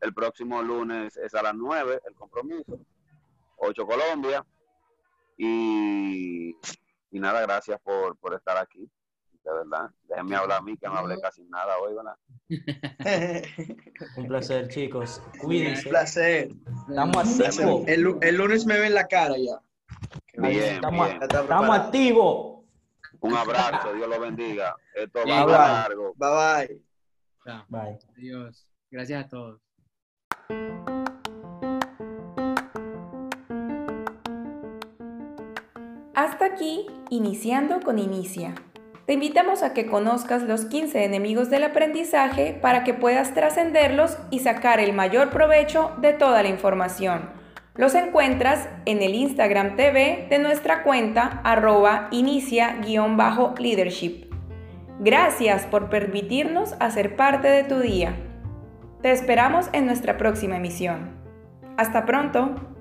[0.00, 2.78] el próximo lunes es a las 9 el compromiso.
[3.56, 4.44] 8 Colombia.
[5.38, 6.50] Y,
[7.10, 8.90] y nada, gracias por, por estar aquí.
[9.44, 9.88] De verdad.
[10.08, 12.16] Déjenme hablar a mí, que no hablé casi nada hoy, ¿verdad?
[14.16, 15.22] un placer, chicos.
[15.34, 15.88] Un Cuídense.
[15.88, 16.48] placer.
[16.88, 17.46] Estamos Un placer.
[17.64, 17.82] activos.
[17.88, 19.58] El, el lunes me ven la cara ya.
[20.34, 21.22] Bien, Estamos, bien.
[21.22, 22.64] estamos activos.
[23.20, 24.76] Un abrazo, Dios lo bendiga.
[24.94, 25.54] Esto va bye.
[25.54, 26.14] largo.
[26.16, 26.30] Bye
[27.46, 27.64] bye.
[27.68, 27.98] Bye.
[28.16, 28.68] Adiós.
[28.90, 29.60] Gracias a todos.
[36.28, 38.54] Hasta aquí, iniciando con Inicia.
[39.06, 44.40] Te invitamos a que conozcas los 15 enemigos del aprendizaje para que puedas trascenderlos y
[44.40, 47.30] sacar el mayor provecho de toda la información.
[47.76, 54.30] Los encuentras en el Instagram TV de nuestra cuenta arroba inicia-leadership.
[55.00, 58.14] Gracias por permitirnos hacer parte de tu día.
[59.00, 61.08] Te esperamos en nuestra próxima emisión.
[61.78, 62.77] Hasta pronto.